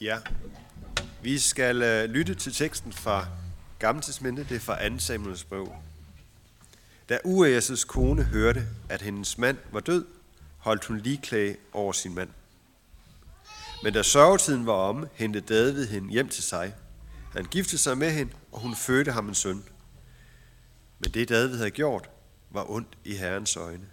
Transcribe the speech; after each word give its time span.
Ja, 0.00 0.18
vi 1.22 1.38
skal 1.38 1.76
uh, 1.76 2.10
lytte 2.10 2.34
til 2.34 2.52
teksten 2.52 2.92
fra 2.92 3.26
Gammeltidsminde, 3.78 4.46
det 4.48 4.54
er 4.54 4.60
fra 4.60 4.88
2. 4.88 4.98
Samuels 4.98 5.44
bog. 5.44 5.76
Da 7.08 7.18
Urias' 7.24 7.86
kone 7.86 8.22
hørte, 8.22 8.66
at 8.88 9.02
hendes 9.02 9.38
mand 9.38 9.58
var 9.72 9.80
død, 9.80 10.06
holdt 10.58 10.84
hun 10.84 10.98
ligeklage 10.98 11.56
over 11.72 11.92
sin 11.92 12.14
mand. 12.14 12.28
Men 13.82 13.92
da 13.92 14.02
sørgetiden 14.02 14.66
var 14.66 14.72
omme, 14.72 15.08
hentede 15.14 15.54
David 15.54 15.86
hende 15.86 16.10
hjem 16.10 16.28
til 16.28 16.42
sig. 16.44 16.74
Han 17.32 17.44
giftede 17.44 17.78
sig 17.78 17.98
med 17.98 18.10
hende, 18.10 18.32
og 18.52 18.60
hun 18.60 18.76
fødte 18.76 19.12
ham 19.12 19.28
en 19.28 19.34
søn. 19.34 19.64
Men 20.98 21.10
det 21.10 21.28
David 21.28 21.56
havde 21.56 21.70
gjort, 21.70 22.10
var 22.50 22.70
ondt 22.70 22.98
i 23.04 23.14
Herrens 23.14 23.56
øjne. 23.56 23.86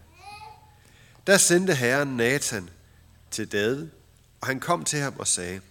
Der 1.27 1.37
sendte 1.37 1.75
Herren 1.75 2.17
Nathan 2.17 2.69
til 3.31 3.51
David, 3.51 3.87
og 4.41 4.47
han 4.47 4.59
kom 4.59 4.85
til 4.85 4.99
ham 4.99 5.13
og 5.19 5.27
sagde, 5.27 5.61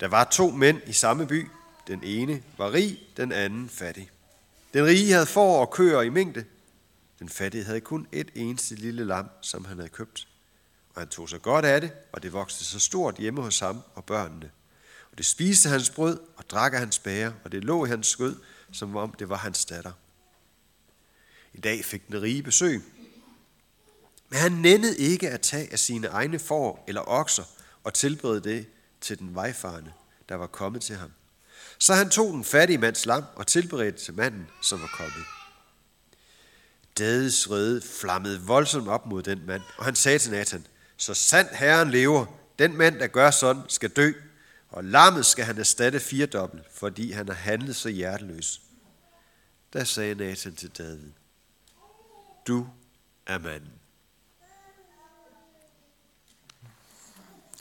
der 0.00 0.08
var 0.08 0.24
to 0.24 0.50
mænd 0.50 0.80
i 0.86 0.92
samme 0.92 1.26
by. 1.26 1.48
Den 1.86 2.04
ene 2.04 2.42
var 2.58 2.72
rig, 2.72 2.98
den 3.16 3.32
anden 3.32 3.68
fattig. 3.68 4.10
Den 4.74 4.84
rige 4.84 5.12
havde 5.12 5.26
får 5.26 5.60
og 5.60 5.70
køer 5.70 6.02
i 6.02 6.08
mængde. 6.08 6.44
Den 7.18 7.28
fattige 7.28 7.64
havde 7.64 7.80
kun 7.80 8.08
et 8.12 8.30
eneste 8.34 8.74
lille 8.74 9.04
lam, 9.04 9.28
som 9.42 9.64
han 9.64 9.76
havde 9.76 9.88
købt. 9.88 10.28
Og 10.94 11.00
han 11.00 11.08
tog 11.08 11.28
sig 11.28 11.42
godt 11.42 11.64
af 11.64 11.80
det, 11.80 11.92
og 12.12 12.22
det 12.22 12.32
voksede 12.32 12.64
så 12.64 12.80
stort 12.80 13.16
hjemme 13.16 13.42
hos 13.42 13.58
ham 13.58 13.82
og 13.94 14.04
børnene. 14.04 14.50
Og 15.12 15.18
det 15.18 15.26
spiste 15.26 15.68
hans 15.68 15.90
brød 15.90 16.18
og 16.36 16.50
drak 16.50 16.72
af 16.72 16.78
hans 16.78 16.98
bære, 16.98 17.34
og 17.44 17.52
det 17.52 17.64
lå 17.64 17.84
i 17.84 17.88
hans 17.88 18.06
skød, 18.06 18.36
som 18.72 18.96
om 18.96 19.14
det 19.18 19.28
var 19.28 19.36
hans 19.36 19.64
datter. 19.64 19.92
I 21.54 21.60
dag 21.60 21.84
fik 21.84 22.08
den 22.08 22.22
rige 22.22 22.42
besøg. 22.42 22.82
Men 24.28 24.38
han 24.38 24.52
nændede 24.52 24.98
ikke 24.98 25.30
at 25.30 25.40
tage 25.40 25.72
af 25.72 25.78
sine 25.78 26.06
egne 26.06 26.38
får 26.38 26.84
eller 26.88 27.08
okser 27.08 27.44
og 27.84 27.94
tilberede 27.94 28.40
det 28.40 28.66
til 29.06 29.18
den 29.18 29.34
vejfarende, 29.34 29.92
der 30.28 30.34
var 30.34 30.46
kommet 30.46 30.82
til 30.82 30.96
ham. 30.96 31.12
Så 31.78 31.94
han 31.94 32.10
tog 32.10 32.32
den 32.32 32.44
fattige 32.44 32.78
mands 32.78 33.06
lam 33.06 33.24
og 33.34 33.46
tilberedte 33.46 33.98
til 33.98 34.14
manden, 34.14 34.46
som 34.62 34.80
var 34.80 34.90
kommet. 34.96 35.24
Dades 36.98 37.50
røde 37.50 37.82
flammede 37.82 38.40
voldsomt 38.40 38.88
op 38.88 39.06
mod 39.06 39.22
den 39.22 39.46
mand, 39.46 39.62
og 39.78 39.84
han 39.84 39.94
sagde 39.94 40.18
til 40.18 40.30
Nathan, 40.30 40.66
så 40.96 41.14
sandt 41.14 41.56
Herren 41.56 41.90
lever, 41.90 42.26
den 42.58 42.76
mand, 42.76 42.98
der 42.98 43.06
gør 43.06 43.30
sådan, 43.30 43.62
skal 43.68 43.90
dø, 43.90 44.12
og 44.68 44.84
lammet 44.84 45.26
skal 45.26 45.44
han 45.44 45.58
erstatte 45.58 46.00
firedobbelt, 46.00 46.62
fordi 46.72 47.12
han 47.12 47.28
har 47.28 47.34
handlet 47.34 47.76
så 47.76 47.88
hjerteløs. 47.88 48.60
Da 49.72 49.84
sagde 49.84 50.14
Nathan 50.14 50.54
til 50.54 50.70
David, 50.78 51.12
du 52.46 52.68
er 53.26 53.38
manden. 53.38 53.72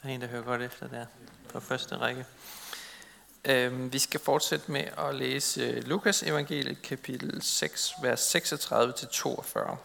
Der 0.05 0.11
er 0.11 0.15
en, 0.15 0.21
der 0.21 0.27
hører 0.27 0.43
godt 0.43 0.61
efter 0.61 0.87
der 0.87 1.05
på 1.49 1.59
første 1.59 1.97
række. 1.97 2.25
Øhm, 3.45 3.93
vi 3.93 3.99
skal 3.99 4.19
fortsætte 4.19 4.71
med 4.71 4.81
at 4.97 5.15
læse 5.15 5.61
øh, 5.61 5.83
Lukas 5.83 6.23
evangeliet 6.23 6.81
kapitel 6.81 7.41
6, 7.41 7.93
vers 8.01 8.35
36-42. 8.35 9.75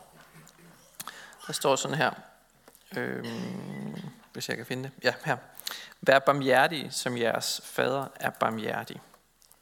Der 1.47 1.53
står 1.53 1.77
sådan 1.77 1.97
her, 1.97 2.11
øhm, 2.97 3.95
hvis 4.33 4.49
jeg 4.49 4.57
kan 4.57 4.67
finde 4.67 4.83
det. 4.83 4.93
Ja, 5.05 5.15
her. 5.25 5.37
Vær 6.01 6.19
barmhjertige, 6.19 6.91
som 6.91 7.17
jeres 7.17 7.61
fader 7.65 8.07
er 8.15 8.31
barmhjertig. 8.31 9.01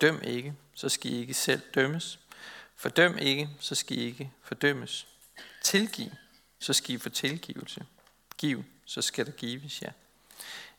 Døm 0.01 0.21
ikke, 0.23 0.55
så 0.75 0.89
skal 0.89 1.13
I 1.13 1.21
ikke 1.21 1.35
selv 1.35 1.61
dømmes. 1.75 2.19
Fordøm 2.77 3.19
ikke, 3.19 3.49
så 3.61 3.75
skal 3.75 3.99
I 3.99 4.01
ikke 4.01 4.33
fordømmes. 4.43 5.07
Tilgiv, 5.63 6.11
så 6.59 6.73
skal 6.73 6.95
I 6.95 6.99
få 6.99 7.09
tilgivelse. 7.09 7.87
Giv, 8.39 8.65
så 8.85 9.03
skal 9.03 9.27
der 9.27 9.33
gives 9.33 9.83
jer. 9.83 9.93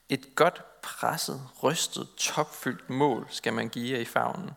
Et 0.09 0.35
godt 0.35 0.81
presset, 0.81 1.49
rystet, 1.63 2.07
topfyldt 2.17 2.89
mål 2.89 3.27
skal 3.29 3.53
man 3.53 3.69
give 3.69 3.93
jer 3.93 4.01
i 4.01 4.05
favnen. 4.05 4.51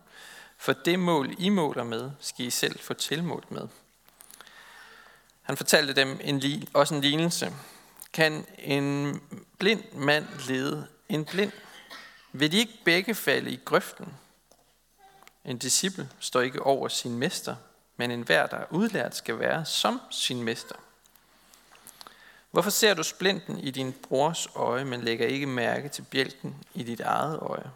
For 0.56 0.72
det 0.72 0.98
mål, 0.98 1.34
I 1.39 1.48
måler 1.48 1.84
med, 1.84 2.11
skal 2.20 2.47
I 2.47 2.50
selv 2.50 2.78
få 2.78 2.94
tilmålt 2.94 3.50
med. 3.50 3.69
Han 5.43 5.56
fortalte 5.56 5.93
dem 5.93 6.21
en, 6.25 6.43
også 6.75 6.94
en 6.94 7.00
lignelse. 7.00 7.53
Kan 8.12 8.47
en 8.59 9.21
blind 9.59 9.93
mand 9.93 10.27
lede 10.49 10.87
en 11.09 11.25
blind? 11.25 11.53
Vil 12.32 12.53
de 12.53 12.59
ikke 12.59 12.78
begge 12.84 13.15
falde 13.15 13.50
i 13.50 13.60
grøften? 13.65 14.15
En 15.44 15.59
disciple 15.59 16.09
står 16.21 16.41
ikke 16.41 16.62
over 16.62 16.88
sin 16.88 17.19
mester, 17.19 17.56
men 17.97 18.10
enhver, 18.10 18.47
der 18.47 18.56
er 18.56 18.66
udlært, 18.71 19.16
skal 19.16 19.38
være 19.38 19.65
som 19.65 20.00
sin 20.10 20.43
mester. 20.43 20.77
Hvorfor 22.53 22.71
ser 22.71 22.95
du 22.95 23.03
splinten 23.03 23.59
i 23.59 23.71
din 23.71 23.93
brors 24.09 24.49
øje, 24.55 24.85
men 24.85 25.01
lægger 25.01 25.27
ikke 25.27 25.47
mærke 25.47 25.89
til 25.89 26.03
bjælken 26.03 26.65
i 26.75 26.83
dit 26.83 27.01
eget 27.01 27.39
øje? 27.39 27.71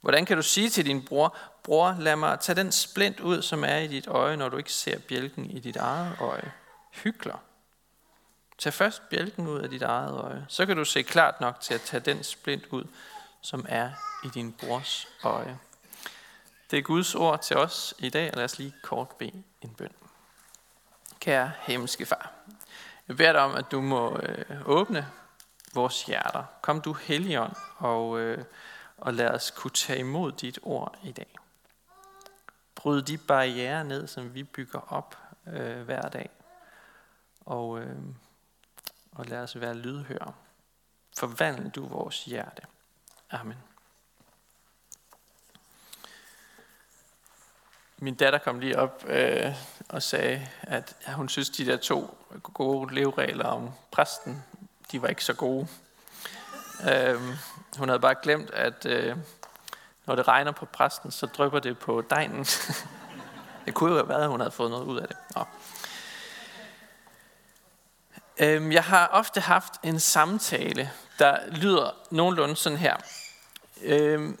Hvordan 0.00 0.26
kan 0.26 0.36
du 0.36 0.42
sige 0.42 0.70
til 0.70 0.86
din 0.86 1.04
bror, 1.04 1.36
bror, 1.62 1.96
lad 1.98 2.16
mig 2.16 2.40
tage 2.40 2.56
den 2.56 2.72
splint 2.72 3.20
ud, 3.20 3.42
som 3.42 3.64
er 3.64 3.76
i 3.76 3.86
dit 3.86 4.06
øje, 4.06 4.36
når 4.36 4.48
du 4.48 4.56
ikke 4.56 4.72
ser 4.72 4.98
bjælken 4.98 5.50
i 5.50 5.60
dit 5.60 5.76
eget 5.76 6.16
øje? 6.20 6.52
Hykler. 6.92 7.38
Tag 8.58 8.72
først 8.72 9.02
bjælken 9.10 9.48
ud 9.48 9.60
af 9.60 9.70
dit 9.70 9.82
eget 9.82 10.12
øje, 10.12 10.46
så 10.48 10.66
kan 10.66 10.76
du 10.76 10.84
se 10.84 11.02
klart 11.02 11.40
nok 11.40 11.60
til 11.60 11.74
at 11.74 11.80
tage 11.80 12.00
den 12.00 12.24
splint 12.24 12.66
ud, 12.70 12.84
som 13.40 13.66
er 13.68 13.90
i 14.24 14.28
din 14.34 14.52
brors 14.52 15.08
øje. 15.22 15.58
Det 16.70 16.78
er 16.78 16.82
Guds 16.82 17.14
ord 17.14 17.42
til 17.42 17.56
os 17.56 17.94
i 17.98 18.08
dag, 18.08 18.30
og 18.30 18.36
lad 18.36 18.44
os 18.44 18.58
lige 18.58 18.74
kort 18.82 19.08
bede 19.08 19.42
en 19.62 19.70
bøn. 19.78 19.92
Kære 21.20 21.52
himmelske 21.60 22.06
far, 22.06 22.32
jeg 23.08 23.16
beder 23.16 23.32
dig 23.32 23.40
om, 23.40 23.54
at 23.54 23.70
du 23.70 23.80
må 23.80 24.18
øh, 24.18 24.68
åbne 24.68 25.06
vores 25.74 26.04
hjerter. 26.04 26.44
Kom 26.62 26.80
du 26.80 26.92
Helligånd 26.92 27.56
og, 27.76 28.20
øh, 28.20 28.44
og 28.96 29.14
lad 29.14 29.30
os 29.30 29.50
kunne 29.50 29.70
tage 29.70 29.98
imod 29.98 30.32
dit 30.32 30.58
ord 30.62 30.98
i 31.02 31.12
dag. 31.12 31.36
Bryd 32.74 33.02
de 33.02 33.18
barriere 33.18 33.84
ned, 33.84 34.06
som 34.06 34.34
vi 34.34 34.42
bygger 34.42 34.92
op 34.92 35.18
øh, 35.46 35.82
hver 35.82 36.08
dag. 36.08 36.30
Og, 37.40 37.80
øh, 37.80 37.96
og 39.12 39.26
lad 39.26 39.42
os 39.42 39.60
være 39.60 39.74
lydhøre. 39.74 40.32
Forvandl 41.18 41.70
du 41.70 41.86
vores 41.86 42.24
hjerte. 42.24 42.62
Amen. 43.30 43.73
Min 48.04 48.14
datter 48.14 48.38
kom 48.38 48.60
lige 48.60 48.78
op 48.78 49.04
øh, 49.06 49.54
og 49.88 50.02
sagde, 50.02 50.48
at 50.62 50.96
ja, 51.06 51.12
hun 51.12 51.28
synes, 51.28 51.50
de 51.50 51.66
der 51.66 51.76
to 51.76 52.18
gode 52.54 52.94
leveregler 52.94 53.44
om 53.44 53.70
præsten, 53.90 54.44
de 54.92 55.02
var 55.02 55.08
ikke 55.08 55.24
så 55.24 55.34
gode. 55.34 55.68
Øh, 56.92 57.20
hun 57.76 57.88
havde 57.88 58.00
bare 58.00 58.14
glemt, 58.22 58.50
at 58.50 58.86
øh, 58.86 59.16
når 60.06 60.14
det 60.14 60.28
regner 60.28 60.52
på 60.52 60.66
præsten, 60.66 61.10
så 61.10 61.26
drypper 61.26 61.58
det 61.58 61.78
på 61.78 62.04
dejen. 62.10 62.46
det 63.66 63.74
kunne 63.74 63.90
jo 63.90 63.96
have 63.96 64.08
været, 64.08 64.22
at 64.22 64.28
hun 64.28 64.40
havde 64.40 64.52
fået 64.52 64.70
noget 64.70 64.84
ud 64.84 64.98
af 64.98 65.08
det. 65.08 65.16
Nå. 65.36 65.44
Øh, 68.38 68.72
jeg 68.72 68.84
har 68.84 69.06
ofte 69.06 69.40
haft 69.40 69.72
en 69.82 70.00
samtale, 70.00 70.90
der 71.18 71.38
lyder 71.50 71.90
nogenlunde 72.10 72.56
sådan 72.56 72.78
her. 72.78 72.96
Øh, 73.82 74.34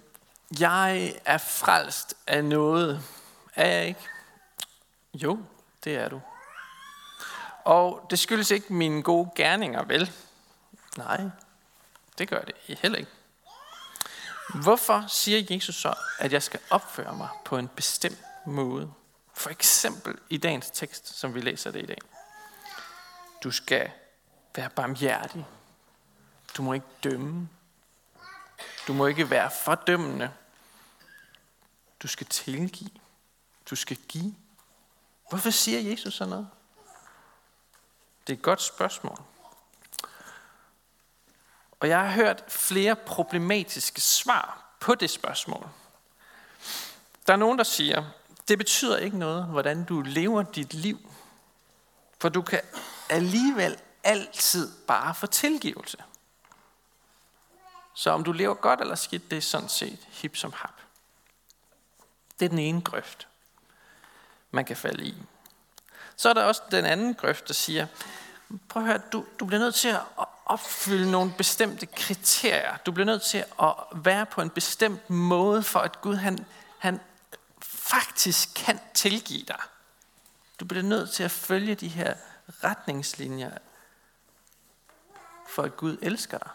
jeg 0.60 1.14
er 1.24 1.38
frelst 1.38 2.14
af 2.26 2.44
noget, 2.44 3.02
er 3.56 3.66
jeg 3.66 3.86
ikke? 3.86 4.08
Jo, 5.14 5.38
det 5.84 5.96
er 5.96 6.08
du. 6.08 6.20
Og 7.64 8.06
det 8.10 8.18
skyldes 8.18 8.50
ikke 8.50 8.72
mine 8.72 9.02
gode 9.02 9.30
gerninger, 9.36 9.84
vel? 9.84 10.12
Nej, 10.96 11.20
det 12.18 12.28
gør 12.28 12.42
det 12.42 12.54
heller 12.66 12.98
ikke. 12.98 13.10
Hvorfor 14.54 15.04
siger 15.08 15.46
Jesus 15.50 15.74
så, 15.74 15.94
at 16.18 16.32
jeg 16.32 16.42
skal 16.42 16.60
opføre 16.70 17.16
mig 17.16 17.28
på 17.44 17.58
en 17.58 17.68
bestemt 17.68 18.22
måde? 18.46 18.92
For 19.34 19.50
eksempel 19.50 20.18
i 20.30 20.36
dagens 20.36 20.70
tekst, 20.70 21.18
som 21.18 21.34
vi 21.34 21.40
læser 21.40 21.70
det 21.70 21.82
i 21.82 21.86
dag. 21.86 21.98
Du 23.44 23.50
skal 23.50 23.90
være 24.56 24.70
barmhjertig. 24.70 25.46
Du 26.56 26.62
må 26.62 26.72
ikke 26.72 26.86
dømme. 27.04 27.48
Du 28.86 28.92
må 28.92 29.06
ikke 29.06 29.30
være 29.30 29.50
fordømmende. 29.50 30.30
Du 32.02 32.08
skal 32.08 32.26
tilgive. 32.26 32.90
Du 33.70 33.76
skal 33.76 33.96
give. 33.96 34.34
Hvorfor 35.28 35.50
siger 35.50 35.90
Jesus 35.90 36.14
sådan 36.14 36.30
noget? 36.30 36.48
Det 38.26 38.32
er 38.32 38.36
et 38.36 38.42
godt 38.42 38.62
spørgsmål. 38.62 39.18
Og 41.80 41.88
jeg 41.88 42.00
har 42.00 42.10
hørt 42.10 42.44
flere 42.48 42.96
problematiske 42.96 44.00
svar 44.00 44.76
på 44.80 44.94
det 44.94 45.10
spørgsmål. 45.10 45.68
Der 47.26 47.32
er 47.32 47.36
nogen, 47.36 47.58
der 47.58 47.64
siger, 47.64 48.04
det 48.48 48.58
betyder 48.58 48.96
ikke 48.96 49.18
noget, 49.18 49.44
hvordan 49.44 49.84
du 49.84 50.00
lever 50.00 50.42
dit 50.42 50.74
liv. 50.74 51.10
For 52.20 52.28
du 52.28 52.42
kan 52.42 52.60
alligevel 53.10 53.80
altid 54.04 54.72
bare 54.86 55.14
få 55.14 55.26
tilgivelse. 55.26 55.98
Så 57.94 58.10
om 58.10 58.24
du 58.24 58.32
lever 58.32 58.54
godt 58.54 58.80
eller 58.80 58.94
skidt, 58.94 59.30
det 59.30 59.36
er 59.36 59.42
sådan 59.42 59.68
set 59.68 59.98
hip 60.10 60.36
som 60.36 60.52
hap. 60.52 60.80
Det 62.38 62.44
er 62.44 62.48
den 62.48 62.58
ene 62.58 62.82
grøft 62.82 63.28
man 64.54 64.64
kan 64.64 64.76
falde 64.76 65.04
i. 65.04 65.14
Så 66.16 66.28
er 66.28 66.32
der 66.32 66.42
også 66.44 66.62
den 66.70 66.84
anden 66.84 67.14
grøft, 67.14 67.48
der 67.48 67.54
siger, 67.54 67.86
prøv 68.68 68.82
at 68.82 68.88
høre, 68.88 69.00
du, 69.12 69.24
du 69.40 69.44
bliver 69.44 69.60
nødt 69.60 69.74
til 69.74 69.88
at 69.88 70.00
opfylde 70.46 71.10
nogle 71.10 71.34
bestemte 71.38 71.86
kriterier. 71.86 72.76
Du 72.76 72.92
bliver 72.92 73.06
nødt 73.06 73.22
til 73.22 73.44
at 73.62 73.74
være 73.92 74.26
på 74.26 74.40
en 74.40 74.50
bestemt 74.50 75.10
måde, 75.10 75.62
for 75.62 75.80
at 75.80 76.00
Gud 76.00 76.14
han, 76.14 76.46
han 76.78 77.00
faktisk 77.62 78.48
kan 78.54 78.80
tilgive 78.94 79.44
dig. 79.48 79.60
Du 80.60 80.64
bliver 80.64 80.82
nødt 80.82 81.10
til 81.10 81.22
at 81.22 81.30
følge 81.30 81.74
de 81.74 81.88
her 81.88 82.14
retningslinjer, 82.64 83.58
for 85.48 85.62
at 85.62 85.76
Gud 85.76 85.96
elsker 86.02 86.38
dig. 86.38 86.50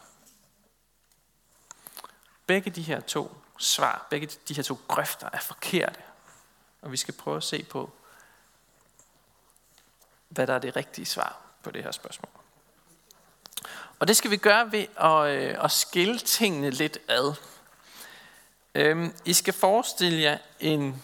Begge 2.45 2.71
de 2.71 2.81
her 2.81 2.99
to 2.99 3.37
svar, 3.57 4.07
begge 4.09 4.27
de 4.47 4.53
her 4.53 4.63
to 4.63 4.79
grøfter 4.87 5.29
er 5.33 5.39
forkerte. 5.39 5.99
Og 6.81 6.91
vi 6.91 6.97
skal 6.97 7.13
prøve 7.13 7.37
at 7.37 7.43
se 7.43 7.63
på, 7.63 7.91
hvad 10.29 10.47
der 10.47 10.53
er 10.53 10.59
det 10.59 10.75
rigtige 10.75 11.05
svar 11.05 11.41
på 11.63 11.71
det 11.71 11.83
her 11.83 11.91
spørgsmål. 11.91 12.29
Og 13.99 14.07
det 14.07 14.17
skal 14.17 14.31
vi 14.31 14.37
gøre 14.37 14.71
ved 14.71 14.85
at, 14.97 15.27
øh, 15.27 15.63
at 15.63 15.71
skille 15.71 16.19
tingene 16.19 16.69
lidt 16.69 16.97
ad. 17.07 17.33
Øhm, 18.75 19.13
I 19.25 19.33
skal 19.33 19.53
forestille 19.53 20.21
jer 20.21 20.37
en 20.59 21.03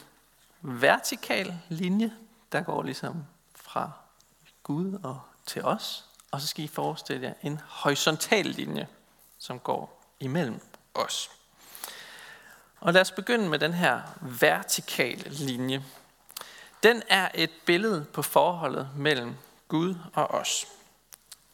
vertikal 0.62 1.60
linje, 1.69 2.13
der 2.51 2.62
går 2.62 2.83
ligesom 2.83 3.25
fra 3.56 3.92
Gud 4.63 5.00
og 5.04 5.21
til 5.45 5.63
os. 5.63 6.06
Og 6.31 6.42
så 6.42 6.48
skal 6.48 6.63
I 6.63 6.68
forestille 6.68 7.28
jer 7.28 7.33
en 7.42 7.62
horisontal 7.68 8.45
linje, 8.45 8.88
som 9.38 9.60
går 9.60 10.04
imellem 10.19 10.60
os. 10.94 11.31
Og 12.80 12.94
lad 12.94 13.01
os 13.01 13.12
begynde 13.12 13.50
med 13.50 13.60
den 13.60 13.74
her 13.74 14.01
vertikale 14.22 15.30
linje. 15.30 15.83
Den 16.83 17.04
er 17.10 17.30
et 17.33 17.51
billede 17.66 18.06
på 18.13 18.22
forholdet 18.22 18.89
mellem 18.95 19.36
Gud 19.68 19.95
og 20.13 20.27
os. 20.27 20.68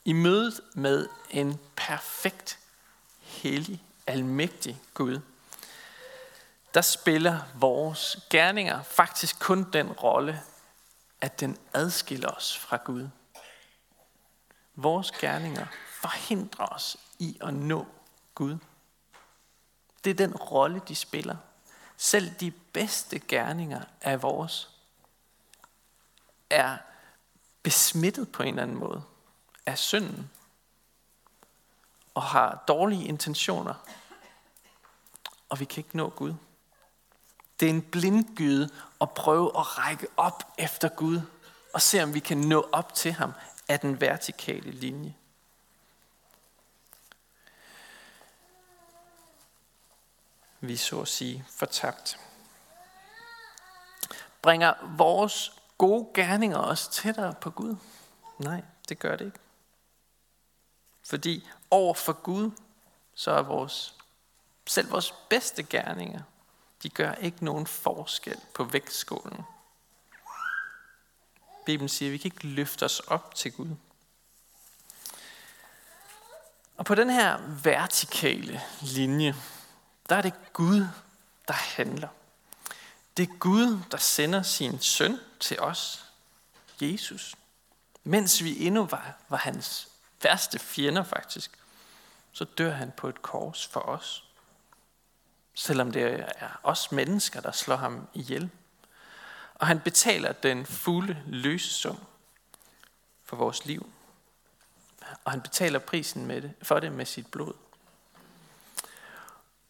I 0.06 0.13
mødet 0.13 0.62
med 0.73 1.07
en 1.29 1.59
perfekt, 1.75 2.59
hellig, 3.19 3.83
almægtig 4.07 4.81
Gud, 4.94 5.19
der 6.73 6.81
spiller 6.81 7.39
vores 7.56 8.17
gerninger 8.29 8.83
faktisk 8.83 9.39
kun 9.39 9.71
den 9.74 9.91
rolle, 9.91 10.41
at 11.21 11.39
den 11.39 11.57
adskiller 11.74 12.29
os 12.29 12.57
fra 12.57 12.77
Gud. 12.85 13.09
Vores 14.75 15.12
gerninger 15.12 15.65
forhindrer 16.01 16.65
os 16.65 16.97
i 17.19 17.38
at 17.41 17.53
nå 17.53 17.88
Gud. 18.35 18.57
Det 20.03 20.09
er 20.09 20.13
den 20.13 20.36
rolle, 20.36 20.81
de 20.88 20.95
spiller. 20.95 21.36
Selv 21.98 22.31
de 22.39 22.51
bedste 22.51 23.19
gerninger 23.19 23.81
af 24.01 24.21
vores 24.21 24.69
er 26.50 26.77
besmittet 27.63 28.31
på 28.31 28.44
en 28.44 28.50
eller 28.50 28.63
anden 28.63 28.77
måde 28.77 29.03
af 29.65 29.77
synden 29.77 30.30
og 32.13 32.24
har 32.24 32.63
dårlige 32.68 33.07
intentioner, 33.07 33.74
og 35.50 35.59
vi 35.59 35.65
kan 35.65 35.83
ikke 35.83 35.98
nå 35.98 36.09
Gud. 36.09 36.33
Det 37.59 37.65
er 37.65 37.69
en 37.69 37.81
blindgyde 37.81 38.69
at 39.01 39.12
prøve 39.12 39.48
at 39.48 39.77
række 39.77 40.07
op 40.18 40.44
efter 40.57 40.89
Gud 40.89 41.21
og 41.74 41.81
se, 41.81 42.03
om 42.03 42.13
vi 42.13 42.19
kan 42.19 42.38
nå 42.38 42.69
op 42.71 42.94
til 42.94 43.12
ham 43.12 43.33
af 43.68 43.80
den 43.80 44.01
vertikale 44.01 44.71
linje. 44.71 45.15
Vi 50.62 50.78
så 50.78 51.02
at 51.02 51.08
sige 51.08 51.46
fortabt. 51.50 52.19
Bringer 54.42 54.74
vores 54.98 55.54
gode 55.78 56.08
gerninger 56.13 56.58
os 56.58 56.88
tættere 56.88 57.34
på 57.42 57.50
Gud? 57.50 57.75
Nej, 58.38 58.62
det 58.90 59.00
gør 59.00 59.16
det 59.16 59.25
ikke. 59.25 59.40
Fordi 61.04 61.50
over 61.72 61.94
for 61.94 62.13
Gud, 62.13 62.52
så 63.13 63.31
er 63.31 63.42
vores, 63.42 63.96
selv 64.68 64.92
vores 64.92 65.13
bedste 65.30 65.63
gerninger, 65.63 66.22
de 66.84 66.90
gør 66.90 67.13
ikke 67.13 67.46
nogen 67.46 67.68
forskel 67.68 68.40
på 68.54 68.63
vægtskålen. 68.63 69.44
Bibelen 71.66 71.90
siger, 71.90 72.10
at 72.10 72.13
vi 72.13 72.18
kan 72.18 72.31
ikke 72.36 72.48
løfte 72.48 72.84
os 72.84 73.00
op 73.00 73.36
til 73.36 73.52
Gud. 73.52 73.75
Og 76.78 76.86
på 76.86 76.96
den 76.96 77.10
her 77.10 77.38
vertikale 77.63 78.62
linje, 78.81 79.36
der 80.09 80.15
er 80.15 80.21
det 80.21 80.53
Gud, 80.53 80.88
der 81.48 81.53
handler. 81.53 82.07
Det 83.18 83.30
er 83.30 83.38
Gud, 83.39 83.80
der 83.92 83.98
sender 83.98 84.42
sin 84.42 84.80
søn 84.80 85.19
til 85.39 85.59
os, 85.59 86.06
Jesus. 86.81 87.36
Mens 88.03 88.44
vi 88.44 88.65
endnu 88.65 88.86
var, 88.86 89.18
var 89.30 89.38
hans 89.38 89.88
værste 90.24 90.59
fjender 90.59 91.03
faktisk, 91.03 91.51
så 92.31 92.44
dør 92.44 92.71
han 92.71 92.92
på 92.98 93.09
et 93.09 93.21
kors 93.21 93.68
for 93.68 93.80
os. 93.80 94.24
Selvom 95.53 95.92
det 95.92 96.25
er 96.36 96.59
os 96.63 96.92
mennesker, 96.92 97.42
der 97.42 97.51
slår 97.51 97.75
ham 97.75 98.07
ihjel. 98.13 98.50
Og 99.56 99.68
han 99.68 99.80
betaler 99.80 100.31
den 100.31 100.65
fulde 100.65 101.24
løsesum 101.27 102.00
for 103.24 103.36
vores 103.36 103.65
liv. 103.65 103.94
Og 105.24 105.31
han 105.31 105.42
betaler 105.42 105.80
prisen 105.80 106.25
med 106.25 106.42
det, 106.42 106.53
for 106.62 106.80
det 106.80 106.92
med 106.92 107.06
sit 107.06 107.27
blod. 107.27 107.53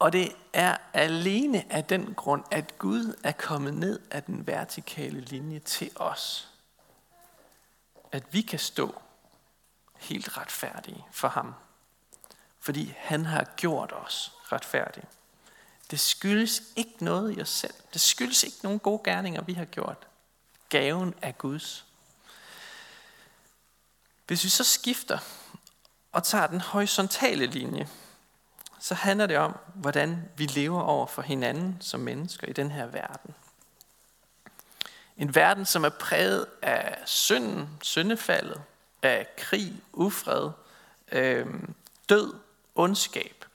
Og 0.02 0.14
det 0.14 0.36
er 0.54 0.78
alene 0.94 1.74
af 1.74 1.86
den 1.86 2.14
grund, 2.14 2.44
at 2.52 2.78
Gud 2.78 3.20
er 3.24 3.32
kommet 3.32 3.74
ned 3.74 4.00
af 4.12 4.24
den 4.24 4.48
vertikale 4.48 5.22
linje 5.22 5.60
til 5.60 5.92
os. 5.96 6.50
At 8.12 8.24
vi 8.34 8.42
kan 8.42 8.60
stå 8.60 9.02
helt 10.00 10.38
retfærdige 10.38 11.06
for 11.12 11.28
ham. 11.28 11.54
Fordi 12.60 12.94
han 12.98 13.26
har 13.26 13.44
gjort 13.44 13.94
os 13.94 14.34
retfærdige. 14.52 15.06
Det 15.92 16.00
skyldes 16.00 16.62
ikke 16.76 17.06
noget 17.06 17.38
i 17.38 17.42
os 17.42 17.50
selv. 17.50 17.74
Det 17.94 18.02
skyldes 18.02 18.44
ikke 18.44 18.58
nogen 18.64 18.80
gode 18.80 19.02
gerninger, 19.04 19.42
vi 19.42 19.54
har 19.54 19.66
gjort. 19.66 20.08
Gaven 20.70 21.14
er 21.22 21.32
Guds. 21.32 21.86
Hvis 24.28 24.44
vi 24.44 24.50
så 24.50 24.64
skifter 24.64 25.20
og 26.12 26.24
tager 26.24 26.48
den 26.48 26.62
horisontale 26.62 27.46
linje, 27.46 27.90
så 28.82 28.96
handler 28.96 29.26
det 29.26 29.38
om, 29.38 29.58
hvordan 29.76 30.30
vi 30.38 30.46
lever 30.46 30.82
over 30.82 31.08
for 31.08 31.22
hinanden 31.22 31.78
som 31.82 32.00
mennesker 32.00 32.48
i 32.48 32.54
den 32.54 32.72
her 32.72 32.86
verden. 32.86 33.36
En 35.18 35.36
verden, 35.36 35.66
som 35.66 35.84
er 35.84 35.90
præget 35.90 36.46
af 36.62 36.98
synden, 37.06 37.70
syndefaldet, 37.82 38.62
af 39.02 39.28
krig, 39.38 39.84
ufred, 39.94 40.52
øh, 41.12 41.46
død, 42.10 42.34
ondskab. 42.76 43.46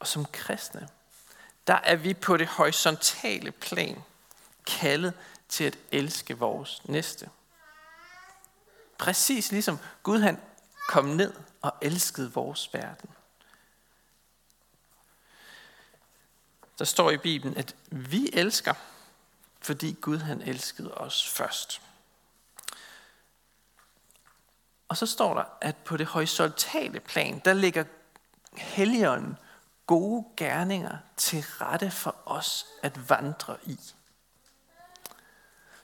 Og 0.00 0.06
som 0.06 0.24
kristne, 0.24 0.88
der 1.66 1.74
er 1.74 1.96
vi 1.96 2.14
på 2.14 2.36
det 2.36 2.46
horisontale 2.46 3.50
plan 3.50 4.02
kaldet 4.66 5.14
til 5.48 5.64
at 5.64 5.78
elske 5.92 6.38
vores 6.38 6.82
næste. 6.84 7.30
Præcis 8.98 9.52
ligesom 9.52 9.78
Gud 10.02 10.20
han 10.20 10.40
kom 10.88 11.04
ned 11.04 11.34
og 11.62 11.74
elskede 11.82 12.32
vores 12.32 12.74
verden. 12.74 13.10
Der 16.78 16.84
står 16.84 17.10
i 17.10 17.16
Bibelen, 17.16 17.56
at 17.56 17.76
vi 17.90 18.30
elsker, 18.32 18.74
fordi 19.60 19.96
Gud 20.00 20.18
han 20.18 20.42
elskede 20.42 20.94
os 20.94 21.28
først. 21.28 21.82
Og 24.88 24.96
så 24.96 25.06
står 25.06 25.34
der, 25.34 25.44
at 25.60 25.76
på 25.76 25.96
det 25.96 26.06
horisontale 26.06 27.00
plan, 27.00 27.38
der 27.44 27.52
ligger 27.52 27.84
helligånden 28.52 29.36
gode 29.86 30.26
gerninger 30.36 30.98
til 31.16 31.40
rette 31.42 31.90
for 31.90 32.16
os 32.24 32.66
at 32.82 33.10
vandre 33.10 33.56
i. 33.62 33.80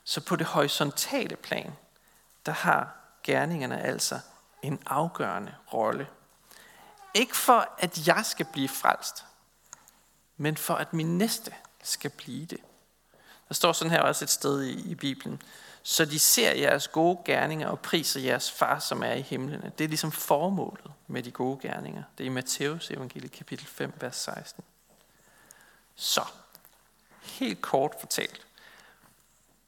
Så 0.03 0.21
på 0.21 0.35
det 0.35 0.45
horisontale 0.45 1.35
plan, 1.35 1.73
der 2.45 2.51
har 2.51 2.95
gerningerne 3.23 3.81
altså 3.81 4.19
en 4.63 4.79
afgørende 4.85 5.55
rolle. 5.73 6.07
Ikke 7.13 7.37
for, 7.37 7.69
at 7.77 8.07
jeg 8.07 8.25
skal 8.25 8.45
blive 8.53 8.69
frelst, 8.69 9.25
men 10.37 10.57
for, 10.57 10.73
at 10.73 10.93
min 10.93 11.17
næste 11.17 11.53
skal 11.83 12.09
blive 12.09 12.45
det. 12.45 12.59
Der 13.47 13.53
står 13.53 13.73
sådan 13.73 13.91
her 13.91 14.01
også 14.01 14.25
et 14.25 14.29
sted 14.29 14.63
i, 14.63 14.91
i 14.91 14.95
Bibelen 14.95 15.41
så 15.83 16.05
de 16.05 16.19
ser 16.19 16.53
jeres 16.53 16.87
gode 16.87 17.19
gerninger 17.25 17.67
og 17.67 17.79
priser 17.79 18.19
jeres 18.19 18.51
far, 18.51 18.79
som 18.79 19.03
er 19.03 19.13
i 19.13 19.21
himlene. 19.21 19.71
Det 19.77 19.83
er 19.83 19.87
ligesom 19.87 20.11
formålet 20.11 20.91
med 21.07 21.23
de 21.23 21.31
gode 21.31 21.59
gerninger. 21.61 22.03
Det 22.17 22.23
er 22.23 22.27
i 22.27 22.33
Matthæus 22.33 22.91
evangeliet 22.91 23.31
kapitel 23.31 23.67
5, 23.67 23.93
vers 23.99 24.15
16. 24.15 24.63
Så, 25.95 26.25
helt 27.21 27.61
kort 27.61 27.95
fortalt, 27.99 28.47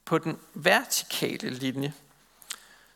på 0.05 0.17
den 0.17 0.39
vertikale 0.53 1.49
linje, 1.49 1.93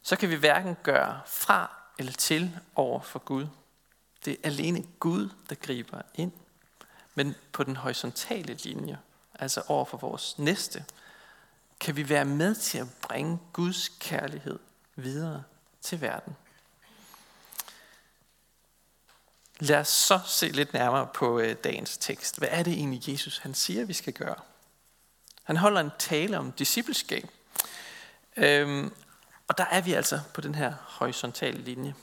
så 0.01 0.15
kan 0.15 0.29
vi 0.29 0.35
hverken 0.35 0.77
gøre 0.83 1.21
fra 1.25 1.78
eller 1.99 2.11
til 2.11 2.59
over 2.75 3.01
for 3.01 3.19
Gud. 3.19 3.47
Det 4.25 4.33
er 4.33 4.37
alene 4.43 4.83
Gud, 4.99 5.29
der 5.49 5.55
griber 5.55 6.01
ind. 6.15 6.31
Men 7.15 7.35
på 7.51 7.63
den 7.63 7.75
horisontale 7.75 8.53
linje, 8.53 8.99
altså 9.35 9.61
over 9.67 9.85
for 9.85 9.97
vores 9.97 10.39
næste, 10.39 10.85
kan 11.79 11.95
vi 11.95 12.09
være 12.09 12.25
med 12.25 12.55
til 12.55 12.77
at 12.77 12.87
bringe 13.01 13.39
Guds 13.53 13.89
kærlighed 13.99 14.59
videre 14.95 15.43
til 15.81 16.01
verden. 16.01 16.35
Lad 19.59 19.79
os 19.79 19.87
så 19.87 20.19
se 20.27 20.47
lidt 20.47 20.73
nærmere 20.73 21.07
på 21.13 21.39
øh, 21.39 21.55
dagens 21.63 21.97
tekst. 21.97 22.37
Hvad 22.37 22.49
er 22.51 22.63
det 22.63 22.73
egentlig, 22.73 23.09
Jesus 23.09 23.37
han 23.37 23.53
siger, 23.53 23.85
vi 23.85 23.93
skal 23.93 24.13
gøre? 24.13 24.35
Han 25.43 25.57
holder 25.57 25.81
en 25.81 25.91
tale 25.99 26.37
om 26.37 26.51
discipleskab. 26.51 27.29
Øhm, 28.37 28.93
og 29.49 29.57
der 29.57 29.65
er 29.65 29.81
vi 29.81 29.93
altså 29.93 30.19
på 30.33 30.41
den 30.41 30.55
her 30.55 30.73
horisontale 30.85 31.57
linje. 31.57 31.95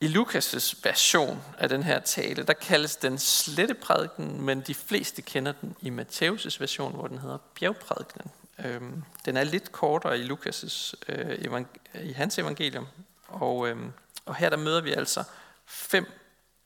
I 0.00 0.06
Lukas' 0.06 0.80
version 0.82 1.42
af 1.58 1.68
den 1.68 1.82
her 1.82 2.00
tale, 2.00 2.42
der 2.42 2.52
kaldes 2.52 2.96
den 2.96 3.18
sletteprædiken, 3.18 4.42
men 4.42 4.60
de 4.60 4.74
fleste 4.74 5.22
kender 5.22 5.52
den 5.52 5.76
i 5.80 5.90
Matthæus' 5.90 6.60
version, 6.60 6.94
hvor 6.94 7.06
den 7.06 7.18
hedder 7.18 7.38
bjergprædikenen. 7.54 8.30
Øhm, 8.64 9.04
den 9.24 9.36
er 9.36 9.44
lidt 9.44 9.72
kortere 9.72 10.18
i 10.18 10.28
Lukas' 10.28 10.92
øh, 11.08 11.60
i 11.94 12.12
hans 12.12 12.38
evangelium, 12.38 12.86
og, 13.28 13.68
øhm, 13.68 13.92
og 14.24 14.36
her 14.36 14.50
der 14.50 14.56
møder 14.56 14.80
vi 14.80 14.92
altså 14.92 15.24
fem 15.66 16.06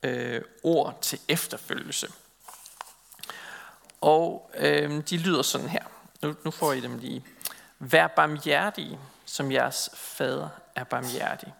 øh, 0.03 0.41
ord 0.63 0.97
til 1.01 1.19
efterfølgelse. 1.27 2.07
Og 4.01 4.51
øhm, 4.57 5.03
de 5.03 5.17
lyder 5.17 5.41
sådan 5.41 5.69
her. 5.69 5.83
Nu, 6.21 6.35
nu 6.45 6.51
får 6.51 6.73
I 6.73 6.81
dem 6.81 6.97
lige. 6.97 7.25
Vær 7.91 8.07
barmhjertige, 8.07 8.99
som 9.25 9.51
jeres 9.51 9.89
fader 9.93 10.49
er 10.75 10.83
barmhjertig. 10.83 11.53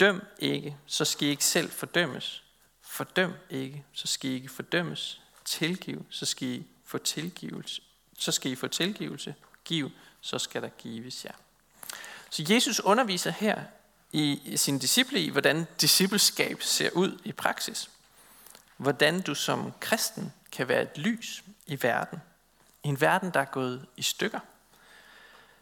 Døm 0.00 0.22
ikke, 0.38 0.76
så 0.86 1.04
skal 1.04 1.28
I 1.28 1.30
ikke 1.30 1.44
selv 1.44 1.70
fordømmes. 1.70 2.42
Fordøm 2.80 3.32
ikke, 3.50 3.84
så 3.92 4.06
skal 4.06 4.30
I 4.30 4.34
ikke 4.34 4.48
fordømmes. 4.48 5.20
Tilgiv, 5.44 6.06
så 6.10 6.26
skal 6.26 6.48
I 6.48 6.66
få 6.84 6.98
tilgivelse. 6.98 7.82
Så 8.18 8.32
skal 8.32 8.50
I 8.50 8.54
få 8.54 8.68
tilgivelse. 8.68 9.34
Giv, 9.64 9.90
så 10.20 10.38
skal 10.38 10.62
der 10.62 10.68
gives 10.68 11.24
jer. 11.24 11.32
Så 12.30 12.44
Jesus 12.48 12.80
underviser 12.80 13.30
her 13.30 13.62
i 14.12 14.56
sin 14.56 14.78
disciple 14.78 15.20
i, 15.20 15.28
hvordan 15.28 15.66
discipleskab 15.80 16.62
ser 16.62 16.90
ud 16.90 17.20
i 17.24 17.32
praksis. 17.32 17.90
Hvordan 18.76 19.20
du 19.20 19.34
som 19.34 19.72
kristen 19.80 20.32
kan 20.52 20.68
være 20.68 20.82
et 20.82 20.98
lys 20.98 21.44
i 21.66 21.82
verden. 21.82 22.18
I 22.84 22.88
en 22.88 23.00
verden, 23.00 23.30
der 23.30 23.40
er 23.40 23.44
gået 23.44 23.86
i 23.96 24.02
stykker. 24.02 24.40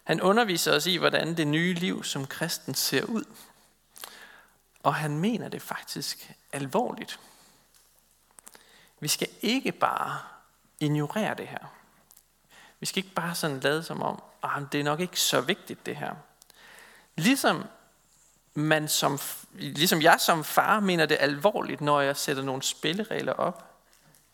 Han 0.05 0.21
underviser 0.21 0.73
os 0.73 0.87
i, 0.87 0.97
hvordan 0.97 1.37
det 1.37 1.47
nye 1.47 1.75
liv 1.75 2.05
som 2.05 2.27
kristen 2.27 2.75
ser 2.75 3.05
ud. 3.05 3.25
Og 4.83 4.95
han 4.95 5.19
mener 5.19 5.49
det 5.49 5.63
faktisk 5.63 6.33
alvorligt. 6.53 7.21
Vi 9.01 9.09
skal 9.09 9.29
ikke 9.41 9.73
bare 9.73 10.19
ignorere 10.81 11.35
det 11.35 11.49
her. 11.49 11.73
Vi 12.81 12.87
skal 12.87 13.05
ikke 13.05 13.15
bare 13.15 13.35
sådan 13.35 13.61
lade 13.61 13.83
som 13.83 14.03
om, 14.03 14.23
at 14.43 14.63
det 14.73 14.81
er 14.81 14.85
nok 14.85 15.01
ikke 15.01 15.21
så 15.21 15.41
vigtigt 15.41 15.87
det 15.87 15.97
her. 15.97 16.15
Ligesom, 17.17 17.65
man 18.55 18.89
som, 18.89 19.19
ligesom 19.53 20.03
jeg 20.03 20.21
som 20.21 20.45
far 20.45 20.81
mener 20.81 21.07
det 21.07 21.17
alvorligt, 21.21 21.81
når 21.81 22.01
jeg 22.01 22.17
sætter 22.17 22.43
nogle 22.43 22.63
spilleregler 22.63 23.33
op 23.33 23.77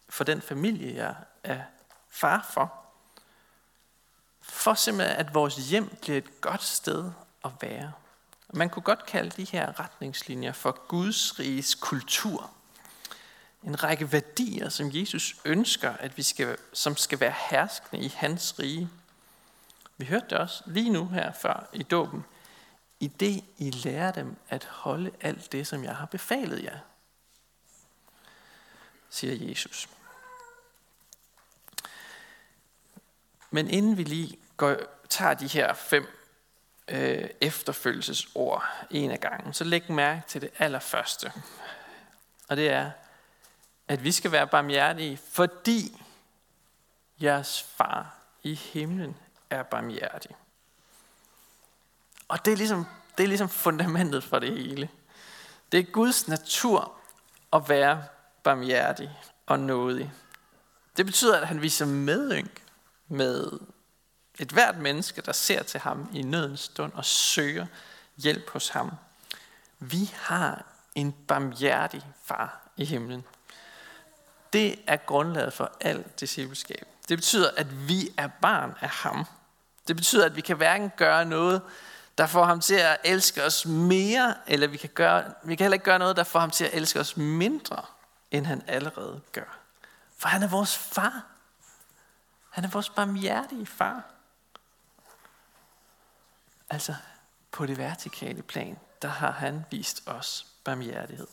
for 0.09 0.25
den 0.25 0.43
familie, 0.43 0.97
jeg 0.97 1.15
er 1.43 1.61
far 2.11 2.51
for. 2.53 2.86
For 4.49 4.75
simpelthen, 4.75 5.17
at 5.17 5.35
vores 5.35 5.57
hjem 5.57 5.97
bliver 6.03 6.19
et 6.19 6.41
godt 6.41 6.63
sted 6.63 7.11
at 7.45 7.51
være. 7.61 7.93
Man 8.53 8.71
kunne 8.71 8.83
godt 8.83 9.07
kalde 9.07 9.31
de 9.31 9.45
her 9.45 9.81
retningslinjer 9.81 10.53
for 10.53 10.87
Guds 10.89 11.39
riges 11.39 11.75
kultur. 11.75 12.51
En 13.63 13.83
række 13.83 14.13
værdier, 14.13 14.69
som 14.69 14.91
Jesus 14.93 15.37
ønsker, 15.45 15.91
at 15.91 16.17
vi 16.17 16.23
skal, 16.23 16.57
som 16.73 16.97
skal 16.97 17.21
være 17.21 17.35
herskende 17.51 18.05
i 18.05 18.09
hans 18.09 18.59
rige. 18.59 18.89
Vi 19.97 20.05
hørte 20.05 20.27
det 20.31 20.39
også 20.39 20.63
lige 20.67 20.91
nu 20.91 21.07
her 21.09 21.33
før 21.33 21.69
i 21.73 21.83
dåben. 21.83 22.25
I 23.01 23.07
det 23.07 23.45
I 23.59 23.71
lærer 23.71 24.13
dem 24.13 24.37
at 24.49 24.65
holde 24.65 25.11
alt 25.21 25.53
det, 25.53 25.67
som 25.67 25.85
jeg 25.85 25.97
har 25.97 26.07
befalet 26.07 26.65
jer, 26.65 26.79
siger 29.11 29.49
Jesus. 29.49 29.89
Men 33.51 33.71
inden 33.71 33.99
vi 33.99 34.05
lige 34.05 34.39
går, 34.57 34.77
tager 35.09 35.35
de 35.35 35.47
her 35.47 35.75
fem 35.75 36.07
øh, 36.89 37.29
efterfølgelsesord 37.41 38.65
en 38.91 39.11
af 39.11 39.21
gangen, 39.21 39.55
så 39.55 39.65
læg 39.65 39.93
mærke 39.93 40.23
til 40.27 40.41
det 40.41 40.51
allerførste. 40.59 41.33
Og 42.49 42.57
det 42.57 42.71
er, 42.71 42.91
at 43.89 44.05
vi 44.05 44.13
skal 44.13 44.33
være 44.33 44.47
barmhjertige, 44.47 45.17
fordi 45.17 46.03
jeres 47.21 47.63
far 47.63 48.17
i 48.43 48.55
himlen 48.55 49.17
er 49.51 49.63
barmhjertig. 49.63 50.37
Og 52.29 52.45
det 52.45 52.53
er 52.53 52.57
ligesom, 52.57 52.87
det 53.19 53.25
er 53.25 53.29
ligesom 53.29 53.49
fundamentet 53.49 54.25
for 54.25 54.39
det 54.39 54.51
hele. 54.51 54.89
Det 55.73 55.81
er 55.81 55.85
Guds 55.85 56.29
natur 56.29 56.93
at 57.53 57.69
være 57.69 58.05
barmhjertig 58.43 59.11
og 59.47 59.59
nådig. 59.59 60.13
Det 60.97 61.07
betyder, 61.07 61.41
at 61.41 61.49
han 61.49 61.63
viser 61.63 61.87
medynk 61.87 62.66
med 63.09 63.51
et 64.39 64.49
hvert 64.49 64.79
menneske, 64.79 65.21
der 65.21 65.33
ser 65.33 65.63
til 65.63 65.81
ham 65.81 66.11
i 66.13 66.23
nødens 66.23 66.61
stund 66.61 66.93
og 66.93 67.05
søger 67.05 67.67
hjælp 68.17 68.51
hos 68.51 68.69
ham. 68.69 68.91
Vi 69.79 70.15
har 70.15 70.65
en 70.95 71.13
barmhjertig 71.13 72.07
far 72.25 72.69
i 72.77 72.85
himlen. 72.85 73.25
Det 74.53 74.79
er 74.87 74.97
grundlaget 74.97 75.53
for 75.53 75.73
alt 75.81 76.21
discipleskab. 76.21 76.87
Det 77.09 77.19
betyder, 77.19 77.51
at 77.57 77.89
vi 77.89 78.09
er 78.17 78.29
barn 78.43 78.75
af 78.81 78.89
ham. 78.89 79.25
Det 79.89 79.97
betyder, 79.97 80.25
at 80.25 80.37
vi 80.37 80.41
kan 80.41 80.57
hverken 80.57 80.93
gøre 80.97 81.25
noget, 81.25 81.63
der 82.19 82.27
får 82.27 82.45
ham 82.45 82.61
til 82.61 82.75
at 82.75 82.97
elske 83.05 83.45
os 83.45 83.67
mere, 83.67 84.35
eller 84.47 84.67
vi 84.67 84.77
kan, 84.77 84.91
gøre, 84.95 85.25
vi 85.45 85.57
kan 85.57 85.65
heller 85.65 85.75
ikke 85.75 85.85
gøre 85.85 85.99
noget, 85.99 86.17
der 86.17 86.25
får 86.25 86.41
ham 86.41 86.51
til 86.51 86.65
at 86.65 86.75
elske 86.75 87.01
os 87.01 87.17
mindre, 87.17 87.83
end 88.31 88.47
han 88.47 88.63
allerede 88.67 89.21
gør. 89.33 89.59
For 90.19 90.29
han 90.29 90.43
er 90.43 90.49
vores 90.49 90.79
far. 90.79 91.23
Han 92.57 92.65
er 92.65 92.69
vores 92.69 92.91
barmhjertige 92.91 93.67
far. 93.67 94.05
Altså, 96.71 96.95
på 97.51 97.67
det 97.67 97.79
vertikale 97.79 98.43
plan, 98.43 98.79
der 99.03 99.09
har 99.09 99.31
han 99.31 99.65
vist 99.71 100.03
os 100.07 100.47
barmhjertighed. 100.65 101.27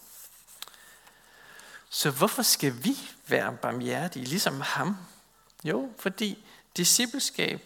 Så 1.90 2.12
hvorfor 2.12 2.42
skal 2.42 2.84
vi 2.84 2.98
være 3.28 3.58
barmhjertige, 3.58 4.26
ligesom 4.26 4.62
ham? 4.62 4.98
Jo, 5.64 5.94
fordi 6.00 6.46
discipleskab 6.78 7.62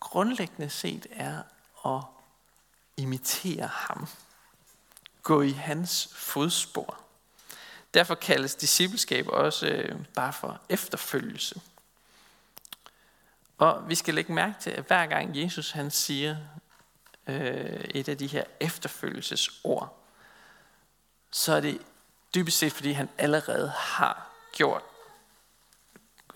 grundlæggende 0.00 0.70
set 0.70 1.06
er 1.10 1.42
at 1.86 2.02
imitere 2.96 3.66
ham. 3.66 4.08
Gå 5.22 5.42
i 5.42 5.52
hans 5.52 6.08
fodspor. 6.12 7.00
Derfor 7.94 8.14
kaldes 8.14 8.54
discipleskab 8.54 9.28
også 9.28 9.66
øh, 9.66 10.04
bare 10.14 10.32
for 10.32 10.60
efterfølgelse. 10.68 11.60
Og 13.58 13.88
vi 13.88 13.94
skal 13.94 14.14
lægge 14.14 14.32
mærke 14.32 14.54
til, 14.60 14.70
at 14.70 14.84
hver 14.84 15.06
gang 15.06 15.42
Jesus 15.42 15.70
han 15.70 15.90
siger 15.90 16.36
øh, 17.26 17.84
et 17.84 18.08
af 18.08 18.18
de 18.18 18.26
her 18.26 18.44
efterfølgelsesord, 18.60 19.98
så 21.30 21.52
er 21.52 21.60
det 21.60 21.80
dybest 22.34 22.58
set, 22.58 22.72
fordi 22.72 22.92
han 22.92 23.08
allerede 23.18 23.68
har 23.68 24.30
gjort. 24.52 24.82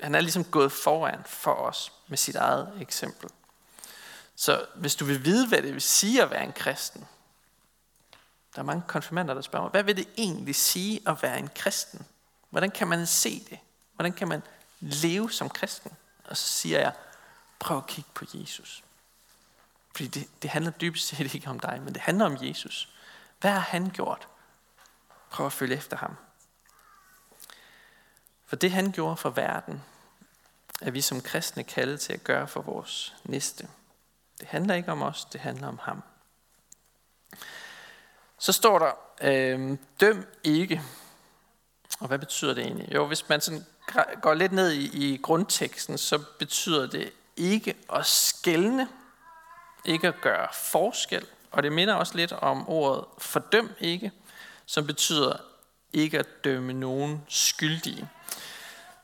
Han 0.00 0.14
er 0.14 0.20
ligesom 0.20 0.44
gået 0.44 0.72
foran 0.72 1.20
for 1.26 1.54
os 1.54 1.92
med 2.08 2.18
sit 2.18 2.36
eget 2.36 2.72
eksempel. 2.80 3.30
Så 4.36 4.66
hvis 4.74 4.94
du 4.94 5.04
vil 5.04 5.24
vide, 5.24 5.48
hvad 5.48 5.62
det 5.62 5.72
vil 5.72 5.82
sige 5.82 6.22
at 6.22 6.30
være 6.30 6.44
en 6.44 6.52
kristen, 6.52 7.06
der 8.54 8.60
er 8.60 8.66
mange 8.66 8.82
konfirmander, 8.88 9.34
der 9.34 9.40
spørger 9.40 9.64
mig, 9.64 9.70
hvad 9.70 9.82
vil 9.82 9.96
det 9.96 10.08
egentlig 10.16 10.54
sige 10.54 11.00
at 11.06 11.22
være 11.22 11.38
en 11.38 11.50
kristen? 11.54 12.06
Hvordan 12.50 12.70
kan 12.70 12.88
man 12.88 13.06
se 13.06 13.46
det? 13.50 13.58
Hvordan 13.94 14.12
kan 14.12 14.28
man 14.28 14.42
leve 14.80 15.30
som 15.30 15.48
kristen? 15.48 15.92
Og 16.24 16.36
så 16.36 16.48
siger 16.48 16.80
jeg, 16.80 16.92
prøv 17.62 17.76
at 17.76 17.86
kigge 17.86 18.10
på 18.14 18.24
Jesus. 18.34 18.84
Fordi 19.94 20.08
det, 20.08 20.28
det 20.42 20.50
handler 20.50 20.70
dybest 20.70 21.08
set 21.08 21.34
ikke 21.34 21.50
om 21.50 21.60
dig, 21.60 21.80
men 21.84 21.94
det 21.94 22.02
handler 22.02 22.24
om 22.24 22.36
Jesus. 22.40 22.88
Hvad 23.40 23.50
har 23.50 23.60
han 23.60 23.90
gjort? 23.90 24.28
Prøv 25.30 25.46
at 25.46 25.52
følge 25.52 25.76
efter 25.76 25.96
ham. 25.96 26.16
For 28.46 28.56
det 28.56 28.70
han 28.70 28.92
gjorde 28.92 29.16
for 29.16 29.30
verden, 29.30 29.82
er 30.80 30.90
vi 30.90 31.00
som 31.00 31.20
kristne 31.20 31.64
kaldet 31.64 32.00
til 32.00 32.12
at 32.12 32.24
gøre 32.24 32.48
for 32.48 32.62
vores 32.62 33.14
næste. 33.24 33.68
Det 34.40 34.48
handler 34.48 34.74
ikke 34.74 34.92
om 34.92 35.02
os, 35.02 35.24
det 35.24 35.40
handler 35.40 35.68
om 35.68 35.78
ham. 35.82 36.02
Så 38.38 38.52
står 38.52 38.78
der, 38.78 38.92
øh, 39.22 39.78
døm 40.00 40.26
ikke. 40.44 40.82
Og 42.00 42.08
hvad 42.08 42.18
betyder 42.18 42.54
det 42.54 42.64
egentlig? 42.64 42.94
Jo, 42.94 43.06
hvis 43.06 43.28
man 43.28 43.40
sådan 43.40 43.66
går 44.22 44.34
lidt 44.34 44.52
ned 44.52 44.72
i, 44.72 45.12
i 45.12 45.16
grundteksten, 45.16 45.98
så 45.98 46.24
betyder 46.38 46.86
det 46.86 47.12
ikke 47.36 47.74
at 47.92 48.06
skælne, 48.06 48.88
ikke 49.84 50.08
at 50.08 50.20
gøre 50.20 50.48
forskel. 50.52 51.26
Og 51.50 51.62
det 51.62 51.72
minder 51.72 51.94
også 51.94 52.16
lidt 52.16 52.32
om 52.32 52.68
ordet 52.68 53.04
fordøm 53.18 53.70
ikke, 53.80 54.12
som 54.66 54.86
betyder 54.86 55.36
ikke 55.92 56.18
at 56.18 56.44
dømme 56.44 56.72
nogen 56.72 57.24
skyldige. 57.28 58.08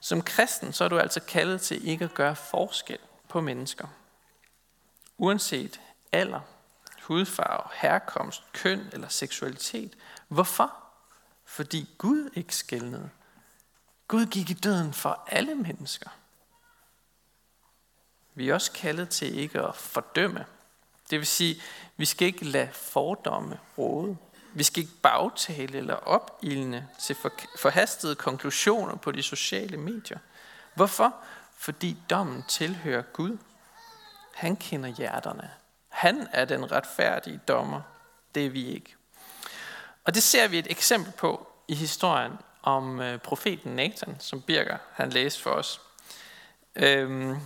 Som 0.01 0.23
kristen 0.23 0.73
så 0.73 0.85
er 0.85 0.89
du 0.89 0.99
altså 0.99 1.21
kaldet 1.21 1.61
til 1.61 1.89
ikke 1.89 2.05
at 2.05 2.15
gøre 2.15 2.37
forskel 2.37 2.99
på 3.29 3.41
mennesker. 3.41 3.89
Uanset 5.19 5.81
alder, 6.13 6.41
hudfarve, 7.03 7.69
herkomst, 7.75 8.43
køn 8.53 8.91
eller 8.93 9.09
seksualitet, 9.09 9.97
Hvorfor? 10.29 10.73
Fordi 11.45 11.89
Gud 11.99 12.31
ikke 12.35 12.57
skældnede. 12.57 13.11
Gud 14.09 14.27
gik 14.27 14.51
i 14.51 14.55
døden 14.55 14.93
for 14.93 15.25
alle 15.27 15.55
mennesker. 15.55 16.11
Vi 18.39 18.49
er 18.49 18.55
også 18.55 18.73
kaldet 18.73 19.09
til 19.09 19.39
ikke 19.39 19.61
at 19.61 19.77
fordømme. 19.77 20.45
Det 21.11 21.19
vil 21.19 21.27
sige, 21.27 21.63
vi 21.97 22.05
skal 22.05 22.27
ikke 22.27 22.45
lade 22.45 22.69
fordomme 22.73 23.59
råde. 23.79 24.17
Vi 24.55 24.63
skal 24.63 24.83
ikke 24.83 24.95
bagtale 25.03 25.79
eller 25.79 25.95
opildne 25.95 26.89
til 27.01 27.17
forhastede 27.59 28.15
konklusioner 28.15 28.97
på 28.97 29.13
de 29.13 29.23
sociale 29.23 29.77
medier. 29.77 30.19
Hvorfor? 30.75 31.15
Fordi 31.57 31.97
dommen 32.11 32.45
tilhører 32.49 33.03
Gud. 33.03 33.39
Han 34.35 34.57
kender 34.57 34.89
hjerterne. 34.89 35.51
Han 35.89 36.29
er 36.33 36.45
den 36.45 36.73
retfærdige 36.73 37.41
dommer. 37.49 37.81
Det 38.35 38.47
er 38.47 38.51
vi 38.51 38.67
ikke. 38.67 38.95
Og 40.05 40.15
det 40.15 40.23
ser 40.23 40.49
vi 40.49 40.59
et 40.59 40.71
eksempel 40.71 41.13
på 41.13 41.49
i 41.69 41.75
historien 41.75 42.33
om 42.63 43.01
øh, 43.01 43.19
profeten 43.19 43.77
Nathan, 43.77 44.17
som 44.21 44.43
Birger 44.43 44.79
han 44.93 45.11
læste 45.11 45.43
for 45.43 45.51
os. 45.51 45.81
Øhm, 46.77 47.37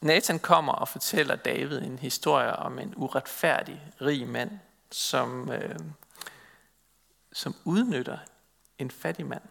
Nathan 0.00 0.38
kommer 0.38 0.72
og 0.72 0.88
fortæller 0.88 1.36
David 1.36 1.78
en 1.78 1.98
historie 1.98 2.56
om 2.56 2.78
en 2.78 2.94
uretfærdig 2.96 3.92
rig 4.00 4.28
mand, 4.28 4.58
som, 4.90 5.52
øh, 5.52 5.78
som 7.32 7.56
udnytter 7.64 8.18
en 8.78 8.90
fattig 8.90 9.26
mand. 9.26 9.42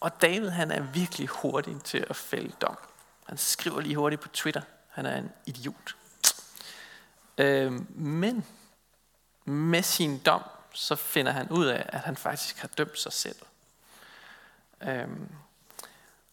Og 0.00 0.22
David 0.22 0.48
han 0.48 0.70
er 0.70 0.82
virkelig 0.82 1.28
hurtig 1.28 1.82
til 1.82 2.06
at 2.10 2.16
fælde 2.16 2.52
dom. 2.60 2.78
Han 3.26 3.38
skriver 3.38 3.80
lige 3.80 3.96
hurtigt 3.96 4.22
på 4.22 4.28
Twitter, 4.28 4.62
han 4.88 5.06
er 5.06 5.16
en 5.16 5.30
idiot. 5.46 5.96
Øh, 7.38 7.72
men 7.96 8.46
med 9.44 9.82
sin 9.82 10.18
dom, 10.18 10.42
så 10.74 10.96
finder 10.96 11.32
han 11.32 11.50
ud 11.50 11.66
af, 11.66 11.86
at 11.88 12.00
han 12.00 12.16
faktisk 12.16 12.58
har 12.58 12.68
dømt 12.68 12.98
sig 12.98 13.12
selv. 13.12 13.36
Øh, 14.80 15.08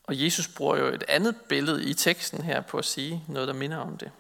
og 0.08 0.24
Jesus 0.24 0.48
bruger 0.48 0.78
jo 0.78 0.88
et 0.88 1.04
andet 1.08 1.36
billede 1.50 1.90
i 1.90 1.94
teksten 1.94 2.42
her 2.42 2.62
på 2.62 2.78
at 2.78 2.86
sige 2.86 3.24
noget, 3.28 3.48
der 3.48 3.54
minder 3.54 3.78
om 3.78 3.98
det. 3.98 4.12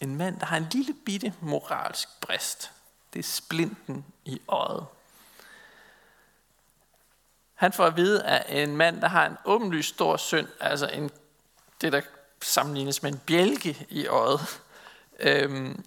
En 0.00 0.16
mand, 0.16 0.40
der 0.40 0.46
har 0.46 0.56
en 0.56 0.68
lille 0.72 0.94
bitte 0.94 1.34
moralsk 1.40 2.08
brist. 2.20 2.70
Det 3.12 3.18
er 3.18 3.22
splinten 3.22 4.04
i 4.24 4.40
øjet. 4.48 4.86
Han 7.54 7.72
får 7.72 7.86
at 7.86 7.96
vide 7.96 8.24
af 8.24 8.62
en 8.62 8.76
mand, 8.76 9.00
der 9.00 9.08
har 9.08 9.26
en 9.26 9.36
åbenlyst 9.44 9.88
stor 9.88 10.16
synd, 10.16 10.48
altså 10.60 10.86
en, 10.86 11.10
det, 11.80 11.92
der 11.92 12.00
sammenlignes 12.42 13.02
med 13.02 13.12
en 13.12 13.18
bjælke 13.18 13.86
i 13.88 14.06
øjet. 14.06 14.60
Øhm, 15.18 15.84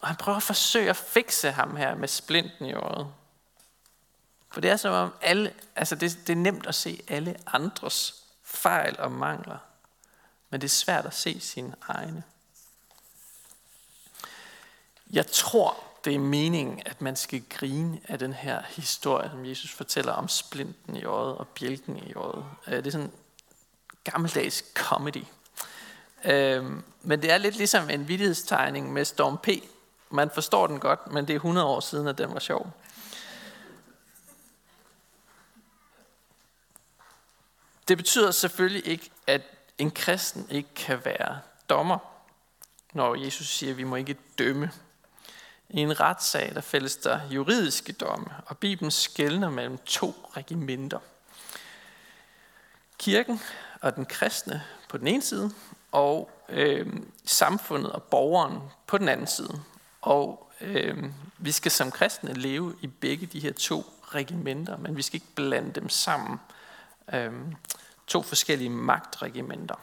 og 0.00 0.08
han 0.08 0.16
prøver 0.16 0.36
at 0.36 0.42
forsøge 0.42 0.90
at 0.90 0.96
fikse 0.96 1.50
ham 1.50 1.76
her 1.76 1.94
med 1.94 2.08
splinten 2.08 2.66
i 2.66 2.74
øjet. 2.74 3.06
For 4.50 4.60
det 4.60 4.70
er 4.70 4.76
som 4.76 4.92
om 4.92 5.14
alle, 5.22 5.54
altså 5.76 5.94
det, 5.94 6.18
det 6.26 6.32
er 6.32 6.36
nemt 6.36 6.66
at 6.66 6.74
se 6.74 7.02
alle 7.08 7.36
andres 7.46 8.25
fejl 8.46 8.96
og 8.98 9.12
mangler, 9.12 9.58
men 10.50 10.60
det 10.60 10.66
er 10.66 10.70
svært 10.70 11.06
at 11.06 11.14
se 11.14 11.40
sine 11.40 11.74
egne. 11.88 12.22
Jeg 15.10 15.26
tror, 15.26 15.76
det 16.04 16.14
er 16.14 16.18
meningen, 16.18 16.82
at 16.86 17.00
man 17.00 17.16
skal 17.16 17.42
grine 17.50 18.00
af 18.08 18.18
den 18.18 18.32
her 18.32 18.62
historie, 18.68 19.30
som 19.30 19.46
Jesus 19.46 19.70
fortæller 19.72 20.12
om 20.12 20.28
splinten 20.28 20.96
i 20.96 21.04
øjet 21.04 21.36
og 21.36 21.48
bjælken 21.48 21.96
i 21.96 22.14
øjet. 22.14 22.44
Øh, 22.66 22.76
det 22.76 22.86
er 22.86 22.90
sådan 22.90 23.12
gammeldags 24.04 24.64
comedy. 24.74 25.24
Øhm, 26.24 26.84
men 27.02 27.22
det 27.22 27.32
er 27.32 27.38
lidt 27.38 27.56
ligesom 27.56 27.90
en 27.90 28.08
vidighedstegning 28.08 28.92
med 28.92 29.04
Storm 29.04 29.38
P. 29.38 29.48
Man 30.10 30.30
forstår 30.30 30.66
den 30.66 30.78
godt, 30.78 31.12
men 31.12 31.26
det 31.26 31.32
er 31.32 31.36
100 31.36 31.66
år 31.66 31.80
siden, 31.80 32.08
at 32.08 32.18
den 32.18 32.34
var 32.34 32.40
sjov. 32.40 32.72
Det 37.88 37.96
betyder 37.96 38.30
selvfølgelig 38.30 38.86
ikke, 38.86 39.10
at 39.26 39.42
en 39.78 39.90
kristen 39.90 40.46
ikke 40.50 40.74
kan 40.74 41.04
være 41.04 41.40
dommer, 41.70 41.98
når 42.92 43.14
Jesus 43.14 43.48
siger, 43.48 43.72
at 43.72 43.78
vi 43.78 43.84
må 43.84 43.96
ikke 43.96 44.16
dømme. 44.38 44.70
I 45.68 45.80
en 45.80 46.00
retssag, 46.00 46.54
der 46.54 46.60
fælles 46.60 46.96
der 46.96 47.20
juridiske 47.30 47.92
domme, 47.92 48.26
og 48.46 48.58
Bibelen 48.58 48.90
skældner 48.90 49.50
mellem 49.50 49.78
to 49.78 50.30
regimenter. 50.36 50.98
Kirken 52.98 53.40
og 53.80 53.96
den 53.96 54.04
kristne 54.04 54.62
på 54.88 54.98
den 54.98 55.06
ene 55.06 55.22
side, 55.22 55.50
og 55.92 56.30
øh, 56.48 56.86
samfundet 57.24 57.92
og 57.92 58.02
borgeren 58.02 58.58
på 58.86 58.98
den 58.98 59.08
anden 59.08 59.26
side. 59.26 59.62
Og 60.02 60.52
øh, 60.60 61.04
vi 61.38 61.52
skal 61.52 61.70
som 61.70 61.90
kristne 61.90 62.32
leve 62.32 62.76
i 62.82 62.86
begge 62.86 63.26
de 63.26 63.40
her 63.40 63.52
to 63.52 63.92
regimenter, 64.02 64.76
men 64.76 64.96
vi 64.96 65.02
skal 65.02 65.16
ikke 65.16 65.34
blande 65.34 65.80
dem 65.80 65.88
sammen. 65.88 66.40
Øhm, 67.12 67.56
to 68.06 68.22
forskellige 68.22 68.70
magtregimenter. 68.70 69.74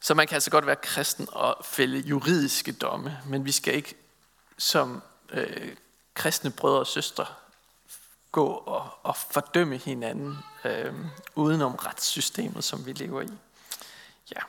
Så 0.00 0.14
man 0.14 0.26
kan 0.26 0.34
altså 0.34 0.50
godt 0.50 0.66
være 0.66 0.76
kristen 0.76 1.28
og 1.32 1.64
fælde 1.64 1.98
juridiske 1.98 2.72
domme, 2.72 3.18
men 3.26 3.44
vi 3.44 3.52
skal 3.52 3.74
ikke 3.74 3.94
som 4.58 5.02
øh, 5.30 5.76
kristne 6.14 6.50
brødre 6.50 6.80
og 6.80 6.86
søstre 6.86 7.26
gå 8.32 8.46
og, 8.46 8.90
og 9.02 9.16
fordømme 9.16 9.76
hinanden 9.76 10.38
øh, 10.64 10.94
udenom 11.34 11.74
retssystemet, 11.74 12.64
som 12.64 12.86
vi 12.86 12.92
lever 12.92 13.22
i. 13.22 13.28
Ja. 14.34 14.40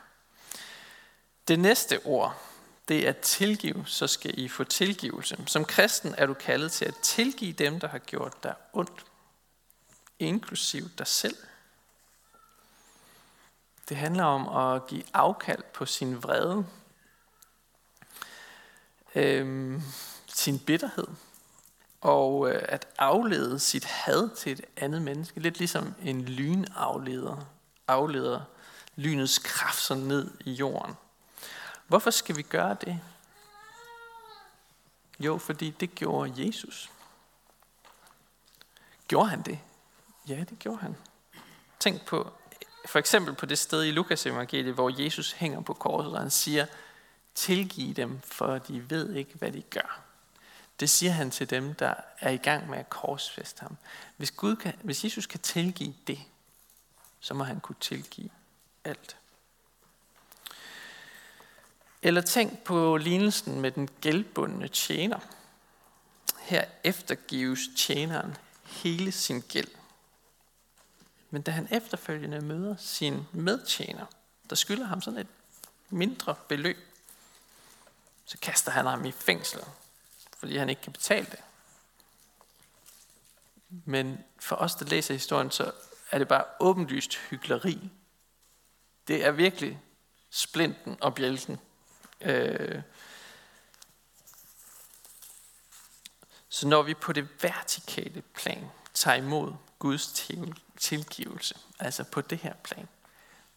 Det 1.48 1.60
næste 1.60 2.00
ord, 2.06 2.42
det 2.88 3.08
er 3.08 3.12
tilgive, 3.12 3.84
så 3.86 4.08
skal 4.08 4.40
I 4.40 4.48
få 4.48 4.64
tilgivelse. 4.64 5.38
Som 5.48 5.66
kristen 5.66 6.16
er 6.18 6.26
du 6.26 6.34
kaldet 6.34 6.72
til 6.72 6.86
at 6.86 6.96
tilgive 6.96 7.54
dem, 7.54 7.80
der 7.80 7.88
har 7.88 8.00
gjort 8.00 8.44
dig 8.44 8.54
ondt 8.74 9.06
inklusiv 10.20 10.90
dig 10.98 11.08
selv. 11.08 11.38
Det 13.90 13.98
handler 13.98 14.24
om 14.24 14.48
at 14.48 14.88
give 14.88 15.04
afkald 15.14 15.64
på 15.74 15.86
sin 15.86 16.24
vrede, 16.24 16.66
øh, 19.16 19.82
sin 20.28 20.60
bitterhed, 20.60 21.08
og 22.02 22.50
øh, 22.52 22.62
at 22.70 22.88
aflede 22.98 23.60
sit 23.60 23.86
had 23.86 24.36
til 24.36 24.52
et 24.52 24.62
andet 24.78 25.02
menneske. 25.02 25.40
Lidt 25.40 25.58
ligesom 25.58 25.94
en 26.02 26.22
lynafleder 26.22 27.46
afleder 27.88 28.42
lynets 28.96 29.40
kraft 29.40 29.90
ned 29.90 30.32
i 30.40 30.52
jorden. 30.52 30.96
Hvorfor 31.88 32.12
skal 32.12 32.38
vi 32.38 32.42
gøre 32.42 32.78
det? 32.82 33.00
Jo, 35.20 35.38
fordi 35.38 35.70
det 35.70 35.96
gjorde 35.96 36.46
Jesus. 36.46 36.92
Gjorde 39.08 39.30
han 39.30 39.42
det? 39.42 39.60
Ja, 40.28 40.44
det 40.50 40.60
gjorde 40.60 40.78
han. 40.78 40.96
Tænk 41.80 42.06
på 42.06 42.32
for 42.86 43.00
eksempel 43.00 43.36
på 43.36 43.46
det 43.46 43.60
sted 43.60 43.84
i 43.84 43.92
Lukas 43.92 44.26
evangeliet, 44.26 44.74
hvor 44.74 45.04
Jesus 45.04 45.32
hænger 45.32 45.62
på 45.62 45.74
korset, 45.74 46.14
og 46.14 46.20
han 46.20 46.32
siger, 46.32 46.66
tilgiv 47.36 47.94
dem, 47.94 48.22
for 48.22 48.58
de 48.58 48.90
ved 48.90 49.14
ikke, 49.14 49.36
hvad 49.36 49.52
de 49.52 49.62
gør. 49.62 50.02
Det 50.80 50.90
siger 50.90 51.12
han 51.12 51.32
til 51.32 51.50
dem, 51.50 51.74
der 51.74 51.94
er 52.20 52.30
i 52.30 52.38
gang 52.38 52.70
med 52.70 52.78
at 52.78 52.90
korsfeste 52.90 53.62
ham. 53.62 53.78
Hvis, 54.18 54.32
Gud 54.32 54.56
kan, 54.56 54.74
hvis 54.82 55.04
Jesus 55.04 55.26
kan 55.26 55.40
tilgive 55.40 55.94
det, 56.08 56.20
så 57.20 57.34
må 57.34 57.44
han 57.44 57.60
kunne 57.60 57.76
tilgive 57.80 58.30
alt. 58.84 59.18
Eller 62.02 62.22
tænk 62.22 62.60
på 62.60 62.98
lignelsen 62.98 63.62
med 63.62 63.72
den 63.72 63.90
gældbundne 64.02 64.68
tjener. 64.68 65.20
Her 66.40 66.66
eftergives 66.84 67.60
tjeneren 67.78 68.38
hele 68.64 69.12
sin 69.12 69.42
gæld. 69.42 69.68
Men 71.36 71.42
da 71.42 71.52
han 71.52 71.68
efterfølgende 71.72 72.42
møder 72.42 72.76
sin 72.78 73.28
medtjener, 73.34 74.06
der 74.50 74.56
skylder 74.56 74.86
ham 74.86 75.02
sådan 75.02 75.20
et 75.20 75.28
mindre 75.90 76.36
beløb, 76.48 76.78
så 78.26 78.38
kaster 78.38 78.72
han 78.72 78.86
ham 78.86 79.06
i 79.06 79.12
fængsel, 79.12 79.62
fordi 80.38 80.58
han 80.58 80.70
ikke 80.70 80.82
kan 80.82 80.94
betale 80.94 81.26
det. 81.26 81.40
Men 83.70 84.24
for 84.40 84.56
os, 84.56 84.76
der 84.76 84.86
læser 84.86 85.14
historien, 85.14 85.52
så 85.52 85.72
er 86.12 86.18
det 86.18 86.28
bare 86.28 86.44
åbenlyst 86.60 87.16
hyggeleri. 87.16 87.90
Det 89.08 89.26
er 89.26 89.32
virkelig 89.32 89.82
splinten 90.30 90.98
og 91.02 91.16
bjælken. 91.16 91.60
Øh. 92.22 92.82
Så 96.50 96.68
når 96.68 96.82
vi 96.82 96.94
på 96.94 97.14
det 97.14 97.44
vertikale 97.44 98.22
plan 98.22 98.72
tager 98.96 99.18
imod 99.18 99.54
Guds 99.80 100.08
tilgivelse, 100.78 101.56
altså 101.80 102.04
på 102.04 102.22
det 102.22 102.38
her 102.38 102.54
plan, 102.54 102.88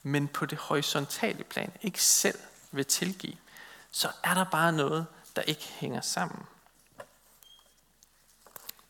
men 0.02 0.28
på 0.28 0.46
det 0.46 0.58
horisontale 0.58 1.44
plan, 1.44 1.72
ikke 1.82 2.02
selv 2.02 2.38
vil 2.70 2.86
tilgive, 2.86 3.36
så 3.90 4.10
er 4.22 4.34
der 4.34 4.44
bare 4.44 4.72
noget, 4.72 5.06
der 5.36 5.42
ikke 5.42 5.68
hænger 5.68 6.00
sammen. 6.00 6.46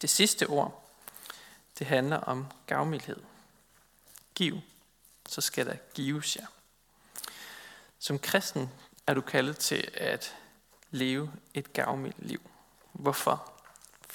Det 0.02 0.10
sidste 0.10 0.46
ord, 0.46 0.90
det 1.78 1.86
handler 1.86 2.16
om 2.16 2.46
gavmildhed. 2.66 3.22
Giv, 4.34 4.60
så 5.28 5.40
skal 5.40 5.66
der 5.66 5.76
gives 5.94 6.36
jer. 6.36 6.46
Som 7.98 8.18
kristen 8.18 8.70
er 9.06 9.14
du 9.14 9.20
kaldet 9.20 9.58
til 9.58 9.90
at 9.94 10.36
leve 10.90 11.32
et 11.54 11.72
gavmildt 11.72 12.26
liv. 12.26 12.50
Hvorfor? 12.92 13.58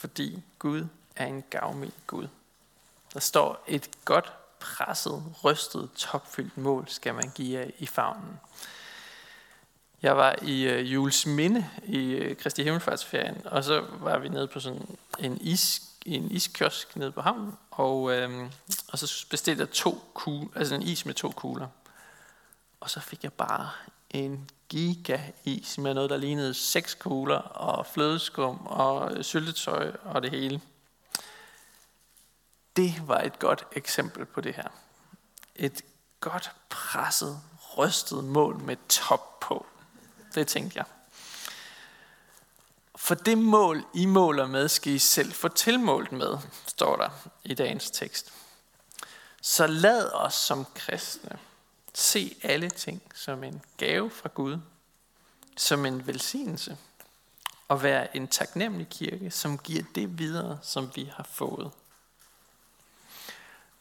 fordi 0.04 0.44
Gud 0.60 0.88
er 1.16 1.26
en 1.26 1.44
gavmild 1.50 1.92
Gud. 2.08 2.28
Der 3.14 3.20
står 3.20 3.64
et 3.68 3.90
godt 4.06 4.34
presset, 4.60 5.24
rystet, 5.44 5.90
topfyldt 5.96 6.58
mål, 6.58 6.86
skal 6.88 7.14
man 7.14 7.32
give 7.36 7.60
af 7.60 7.74
i 7.80 7.86
favnen. 7.86 8.40
Jeg 10.02 10.18
var 10.18 10.36
i 10.42 10.64
øh, 10.64 10.94
Jules 10.94 11.26
Minde 11.26 11.70
i 11.84 11.98
øh, 11.98 12.38
Kristi 12.38 12.64
Himmelfartsferien, 12.64 13.42
og 13.46 13.64
så 13.64 13.86
var 13.92 14.18
vi 14.18 14.30
nede 14.30 14.48
på 14.48 14.60
sådan 14.60 14.98
en 15.20 15.38
is 15.42 15.82
en 16.06 16.32
iskiosk 16.32 16.96
nede 16.96 17.12
på 17.12 17.22
havnen, 17.22 17.54
og, 17.72 18.12
øh, 18.12 18.50
og 18.88 19.00
så 19.00 19.26
bestilte 19.30 19.62
jeg 19.62 19.70
to 19.70 20.04
kugle, 20.14 20.50
altså 20.56 20.76
en 20.76 20.82
is 20.82 21.06
med 21.06 21.14
to 21.14 21.30
kugler. 21.30 21.68
Og 22.80 22.90
så 22.90 23.00
fik 23.00 23.24
jeg 23.24 23.34
bare 23.34 23.70
en 24.10 24.50
giga-is 24.70 25.78
med 25.78 25.94
noget, 25.94 26.10
der 26.10 26.18
lignede 26.18 26.54
seks 26.54 26.94
kugler, 26.94 27.38
og 27.38 27.86
flødeskum, 27.86 28.66
og 28.66 29.26
syltetøj, 29.26 29.92
og 30.04 30.22
det 30.22 30.32
hele. 30.32 30.62
Det 32.76 33.08
var 33.08 33.20
et 33.20 33.40
godt 33.40 33.66
eksempel 33.72 34.26
på 34.26 34.42
det 34.42 34.56
her. 34.56 34.68
Et 35.56 35.82
godt 36.20 36.52
presset, 36.70 37.42
rystet 37.78 38.24
mål 38.24 38.60
med 38.60 38.78
top 38.90 39.40
på. 39.40 39.66
Det 40.36 40.48
tænkte 40.48 40.78
jeg. 40.78 40.86
For 42.96 43.16
det 43.16 43.38
mål, 43.38 43.86
I 43.94 44.06
måler 44.06 44.48
med, 44.48 44.68
skal 44.68 44.94
I 44.94 45.00
selv 45.00 45.34
få 45.34 45.48
tilmålt 45.48 46.12
med, 46.12 46.38
står 46.68 46.96
der 46.96 47.10
i 47.44 47.54
dagens 47.54 47.92
tekst. 47.92 48.34
Så 49.42 49.68
lad 49.68 50.12
os 50.14 50.34
som 50.34 50.66
kristne 50.76 51.38
se 51.94 52.38
alle 52.44 52.70
ting 52.70 53.02
som 53.16 53.44
en 53.44 53.62
gave 53.78 54.10
fra 54.10 54.30
Gud, 54.34 54.58
som 55.58 55.86
en 55.86 56.08
velsignelse, 56.08 56.78
og 57.68 57.84
være 57.84 58.18
en 58.18 58.28
taknemmelig 58.28 58.90
kirke, 58.90 59.32
som 59.32 59.58
giver 59.58 59.84
det 59.96 60.20
videre, 60.20 60.60
som 60.62 60.92
vi 60.96 61.12
har 61.16 61.24
fået. 61.24 61.72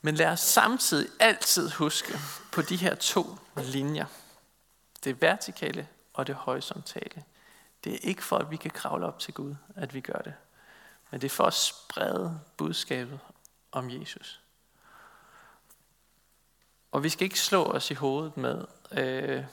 Men 0.02 0.14
lad 0.14 0.26
os 0.26 0.40
samtidig 0.40 1.08
altid 1.20 1.70
huske 1.70 2.18
på 2.52 2.62
de 2.62 2.76
her 2.76 2.94
to 2.94 3.38
linjer. 3.56 4.06
Det 5.04 5.22
vertikale 5.22 5.88
og 6.12 6.26
det 6.26 6.34
horisontale. 6.34 7.24
Det 7.84 7.94
er 7.94 7.98
ikke 8.02 8.24
for, 8.24 8.38
at 8.38 8.50
vi 8.50 8.56
kan 8.56 8.70
kravle 8.70 9.06
op 9.06 9.18
til 9.18 9.34
Gud, 9.34 9.54
at 9.76 9.94
vi 9.94 10.00
gør 10.00 10.18
det. 10.18 10.34
Men 11.10 11.20
det 11.20 11.26
er 11.26 11.34
for 11.34 11.44
at 11.44 11.54
sprede 11.54 12.40
budskabet 12.56 13.20
om 13.72 13.90
Jesus. 13.90 14.40
Og 16.92 17.02
vi 17.02 17.08
skal 17.08 17.24
ikke 17.24 17.40
slå 17.40 17.64
os 17.64 17.90
i 17.90 17.94
hovedet 17.94 18.36
med, 18.36 18.64
øh, 18.92 19.44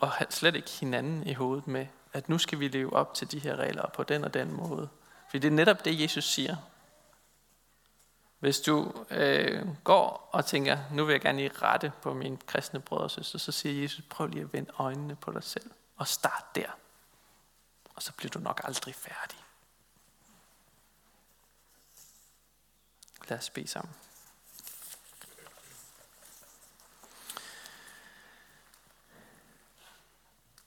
og 0.00 0.12
slet 0.30 0.54
ikke 0.54 0.70
hinanden 0.70 1.26
i 1.26 1.32
hovedet 1.32 1.66
med, 1.66 1.86
at 2.12 2.28
nu 2.28 2.38
skal 2.38 2.60
vi 2.60 2.68
leve 2.68 2.92
op 2.92 3.14
til 3.14 3.30
de 3.30 3.38
her 3.38 3.56
regler 3.56 3.90
på 3.94 4.02
den 4.02 4.24
og 4.24 4.34
den 4.34 4.52
måde. 4.52 4.88
For 5.30 5.38
det 5.38 5.48
er 5.48 5.52
netop 5.52 5.84
det, 5.84 6.00
Jesus 6.00 6.24
siger. 6.24 6.56
Hvis 8.44 8.60
du 8.60 8.92
øh, 9.10 9.66
går 9.84 10.28
og 10.32 10.46
tænker, 10.46 10.78
nu 10.92 11.04
vil 11.04 11.12
jeg 11.12 11.20
gerne 11.20 11.38
lige 11.38 11.50
rette 11.62 11.92
på 12.02 12.14
mine 12.14 12.36
kristne 12.46 12.80
brødre 12.80 13.04
og 13.04 13.10
søstre, 13.10 13.38
så 13.38 13.52
siger 13.52 13.82
Jesus, 13.82 14.04
prøv 14.10 14.26
lige 14.26 14.42
at 14.42 14.52
vende 14.52 14.70
øjnene 14.78 15.16
på 15.16 15.32
dig 15.32 15.42
selv, 15.42 15.70
og 15.96 16.08
start 16.08 16.44
der 16.54 16.66
og 17.94 18.02
så 18.02 18.12
bliver 18.12 18.30
du 18.30 18.38
nok 18.38 18.60
aldrig 18.64 18.94
færdig. 18.94 19.38
Lad 23.28 23.38
os 23.38 23.50
bede 23.50 23.68
sammen. 23.68 23.94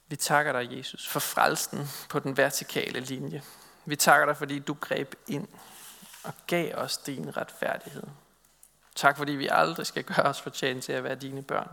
Vi 0.07 0.15
takker 0.15 0.51
dig, 0.51 0.77
Jesus, 0.77 1.07
for 1.07 1.19
frelsen 1.19 1.87
på 2.09 2.19
den 2.19 2.37
vertikale 2.37 2.99
linje. 2.99 3.43
Vi 3.85 3.95
takker 3.95 4.25
dig, 4.25 4.37
fordi 4.37 4.59
du 4.59 4.73
greb 4.73 5.15
ind 5.27 5.47
og 6.27 6.33
gav 6.47 6.75
os 6.75 6.97
din 6.97 7.37
retfærdighed. 7.37 8.03
Tak, 8.95 9.17
fordi 9.17 9.31
vi 9.31 9.47
aldrig 9.51 9.87
skal 9.87 10.03
gøre 10.03 10.25
os 10.25 10.41
fortjent 10.41 10.83
til 10.83 10.93
at 10.93 11.03
være 11.03 11.15
dine 11.15 11.43
børn, 11.43 11.69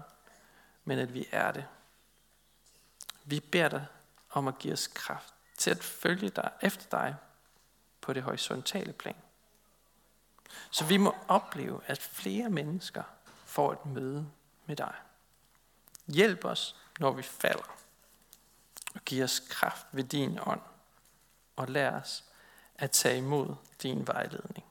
men 0.85 0.99
at 0.99 1.15
vi 1.15 1.29
er 1.33 1.53
det. 1.53 1.67
Vi 3.25 3.41
beder 3.41 3.69
dig 3.69 3.87
om 4.31 4.49
at 4.49 4.59
give 4.59 4.73
os 4.73 4.87
kraft 4.87 5.35
til 5.57 5.71
at 5.71 5.85
følge 5.85 6.29
dig 6.29 6.51
efter 6.63 6.87
dig 6.91 7.17
på 8.01 8.13
det 8.13 8.23
horisontale 8.23 8.93
plan. 8.93 9.17
Så 10.71 10.85
vi 10.85 10.97
må 10.97 11.17
opleve, 11.29 11.81
at 11.87 11.99
flere 11.99 12.51
mennesker 12.51 13.03
får 13.45 13.73
et 13.73 13.87
møde 13.87 14.31
med 14.67 14.77
dig. 14.77 14.95
Hjælp 16.07 16.45
os, 16.45 16.77
når 17.01 17.13
vi 17.13 17.23
falder, 17.23 17.77
og 18.95 19.01
giv 19.05 19.25
os 19.25 19.41
kraft 19.49 19.87
ved 19.93 20.05
din 20.05 20.39
ånd, 20.47 20.61
og 21.57 21.69
lær 21.69 22.01
os 22.01 22.25
at 22.79 22.91
tage 22.91 23.19
imod 23.19 23.55
din 23.83 24.07
vejledning. 24.07 24.65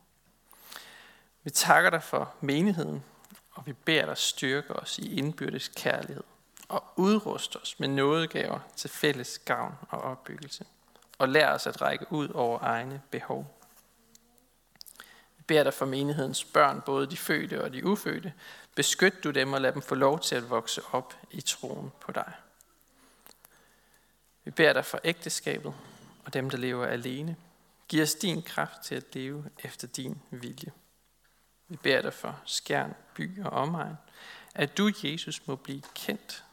Vi 1.44 1.50
takker 1.50 1.90
dig 1.90 2.04
for 2.04 2.34
menigheden, 2.42 3.04
og 3.52 3.66
vi 3.66 3.74
beder 3.74 4.06
dig 4.06 4.18
styrke 4.18 4.74
os 4.74 5.00
i 5.00 5.18
indbyrdes 5.18 5.68
kærlighed 5.76 6.24
og 6.68 6.84
udruste 6.96 7.58
os 7.58 7.80
med 7.80 7.88
nådegaver 7.88 8.60
til 8.76 8.90
fælles 8.90 9.40
gavn 9.46 9.76
og 9.90 10.02
opbyggelse 10.02 10.66
og 11.18 11.30
lær 11.30 11.54
os 11.54 11.68
at 11.68 11.82
række 11.82 12.06
ud 12.10 12.30
over 12.30 12.60
egne 12.62 13.02
behov. 13.12 13.60
Vi 15.38 15.44
beder 15.48 15.64
dig 15.64 15.74
for 15.74 15.86
menighedens 15.86 16.44
børn, 16.44 16.82
både 16.86 17.08
de 17.08 17.18
fødte 17.18 17.64
og 17.64 17.74
de 17.74 17.86
ufødte. 17.86 18.34
Beskyt 18.76 19.24
du 19.24 19.32
dem 19.32 19.54
og 19.54 19.62
lad 19.62 19.72
dem 19.72 19.82
få 19.82 19.96
lov 19.96 20.20
til 20.20 20.36
at 20.36 20.50
vokse 20.50 20.82
op 20.92 21.14
i 21.32 21.42
troen 21.42 21.92
på 22.02 22.12
dig. 22.12 22.34
Vi 24.44 24.52
beder 24.52 24.74
dig 24.74 24.86
for 24.86 25.00
ægteskabet 25.04 25.74
og 26.26 26.34
dem, 26.34 26.50
der 26.50 26.58
lever 26.58 26.86
alene. 26.86 27.36
Giv 27.88 28.04
os 28.04 28.16
din 28.16 28.42
kraft 28.42 28.82
til 28.84 28.96
at 28.96 29.16
leve 29.16 29.50
efter 29.64 29.88
din 29.88 30.22
vilje. 30.32 30.72
Vi 31.68 31.76
beder 31.76 32.02
dig 32.02 32.14
for 32.14 32.42
skærn, 32.46 32.96
by 33.16 33.44
og 33.44 33.52
omegn, 33.52 33.98
at 34.56 34.78
du, 34.78 34.92
Jesus, 35.04 35.48
må 35.48 35.56
blive 35.56 35.82
kendt, 35.96 36.44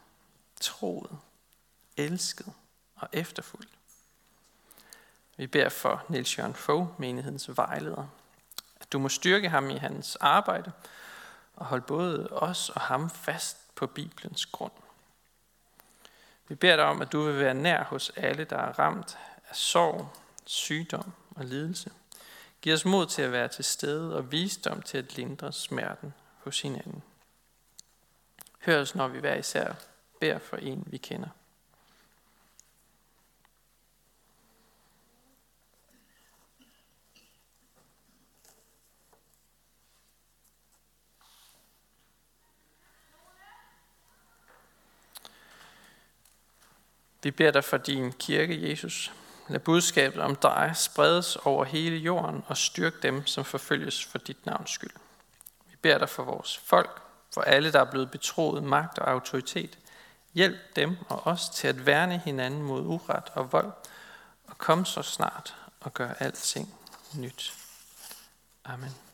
troet, 0.60 1.18
elsket 1.96 2.52
og 2.94 3.08
efterfulgt. 3.12 3.70
Vi 5.36 5.46
beder 5.46 5.68
for 5.68 6.04
Niels 6.08 6.38
Jørgen 6.38 6.54
Fogh, 6.54 7.00
menighedens 7.00 7.56
vejleder, 7.56 8.06
at 8.80 8.92
du 8.92 8.98
må 8.98 9.08
styrke 9.08 9.48
ham 9.48 9.70
i 9.70 9.76
hans 9.76 10.16
arbejde 10.16 10.72
og 11.56 11.66
holde 11.66 11.84
både 11.84 12.28
os 12.30 12.70
og 12.70 12.80
ham 12.80 13.10
fast 13.10 13.74
på 13.74 13.86
Bibelens 13.86 14.46
grund. 14.46 14.72
Vi 16.48 16.54
beder 16.54 16.76
dig 16.76 16.84
om, 16.84 17.02
at 17.02 17.12
du 17.12 17.22
vil 17.22 17.38
være 17.38 17.54
nær 17.54 17.84
hos 17.84 18.10
alle, 18.16 18.44
der 18.44 18.56
er 18.56 18.78
ramt 18.78 19.18
af 19.48 19.56
sorg, 19.56 20.08
sygdom 20.50 21.12
og 21.30 21.44
lidelse. 21.44 21.90
Giv 22.62 22.74
os 22.74 22.84
mod 22.84 23.06
til 23.06 23.22
at 23.22 23.32
være 23.32 23.48
til 23.48 23.64
stede 23.64 24.16
og 24.16 24.32
visdom 24.32 24.82
til 24.82 24.98
at 24.98 25.16
lindre 25.16 25.52
smerten 25.52 26.14
hos 26.38 26.62
hinanden. 26.62 27.02
Hør 28.60 28.80
os, 28.80 28.94
når 28.94 29.08
vi 29.08 29.20
hver 29.20 29.34
især 29.34 29.74
beder 30.20 30.38
for 30.38 30.56
en, 30.56 30.84
vi 30.86 30.96
kender. 30.96 31.28
Vi 47.22 47.30
beder 47.30 47.50
dig 47.50 47.64
for 47.64 47.76
din 47.76 48.12
kirke, 48.12 48.70
Jesus. 48.70 49.12
Lad 49.50 49.60
budskabet 49.60 50.22
om 50.22 50.36
dig 50.36 50.72
spredes 50.74 51.36
over 51.36 51.64
hele 51.64 51.96
jorden 51.96 52.44
og 52.46 52.56
styrk 52.56 53.02
dem, 53.02 53.26
som 53.26 53.44
forfølges 53.44 54.04
for 54.04 54.18
dit 54.18 54.46
navns 54.46 54.70
skyld. 54.70 54.90
Vi 55.70 55.76
beder 55.82 55.98
dig 55.98 56.08
for 56.08 56.22
vores 56.22 56.58
folk, 56.58 57.02
for 57.34 57.40
alle, 57.40 57.72
der 57.72 57.80
er 57.80 57.90
blevet 57.90 58.10
betroet 58.10 58.62
magt 58.62 58.98
og 58.98 59.10
autoritet. 59.10 59.78
Hjælp 60.34 60.76
dem 60.76 60.96
og 61.08 61.26
os 61.26 61.48
til 61.48 61.68
at 61.68 61.86
værne 61.86 62.18
hinanden 62.18 62.62
mod 62.62 62.80
uret 62.86 63.24
og 63.34 63.52
vold, 63.52 63.72
og 64.46 64.58
kom 64.58 64.84
så 64.84 65.02
snart 65.02 65.54
og 65.80 65.94
gør 65.94 66.12
alting 66.18 66.74
nyt. 67.14 67.54
Amen. 68.64 69.09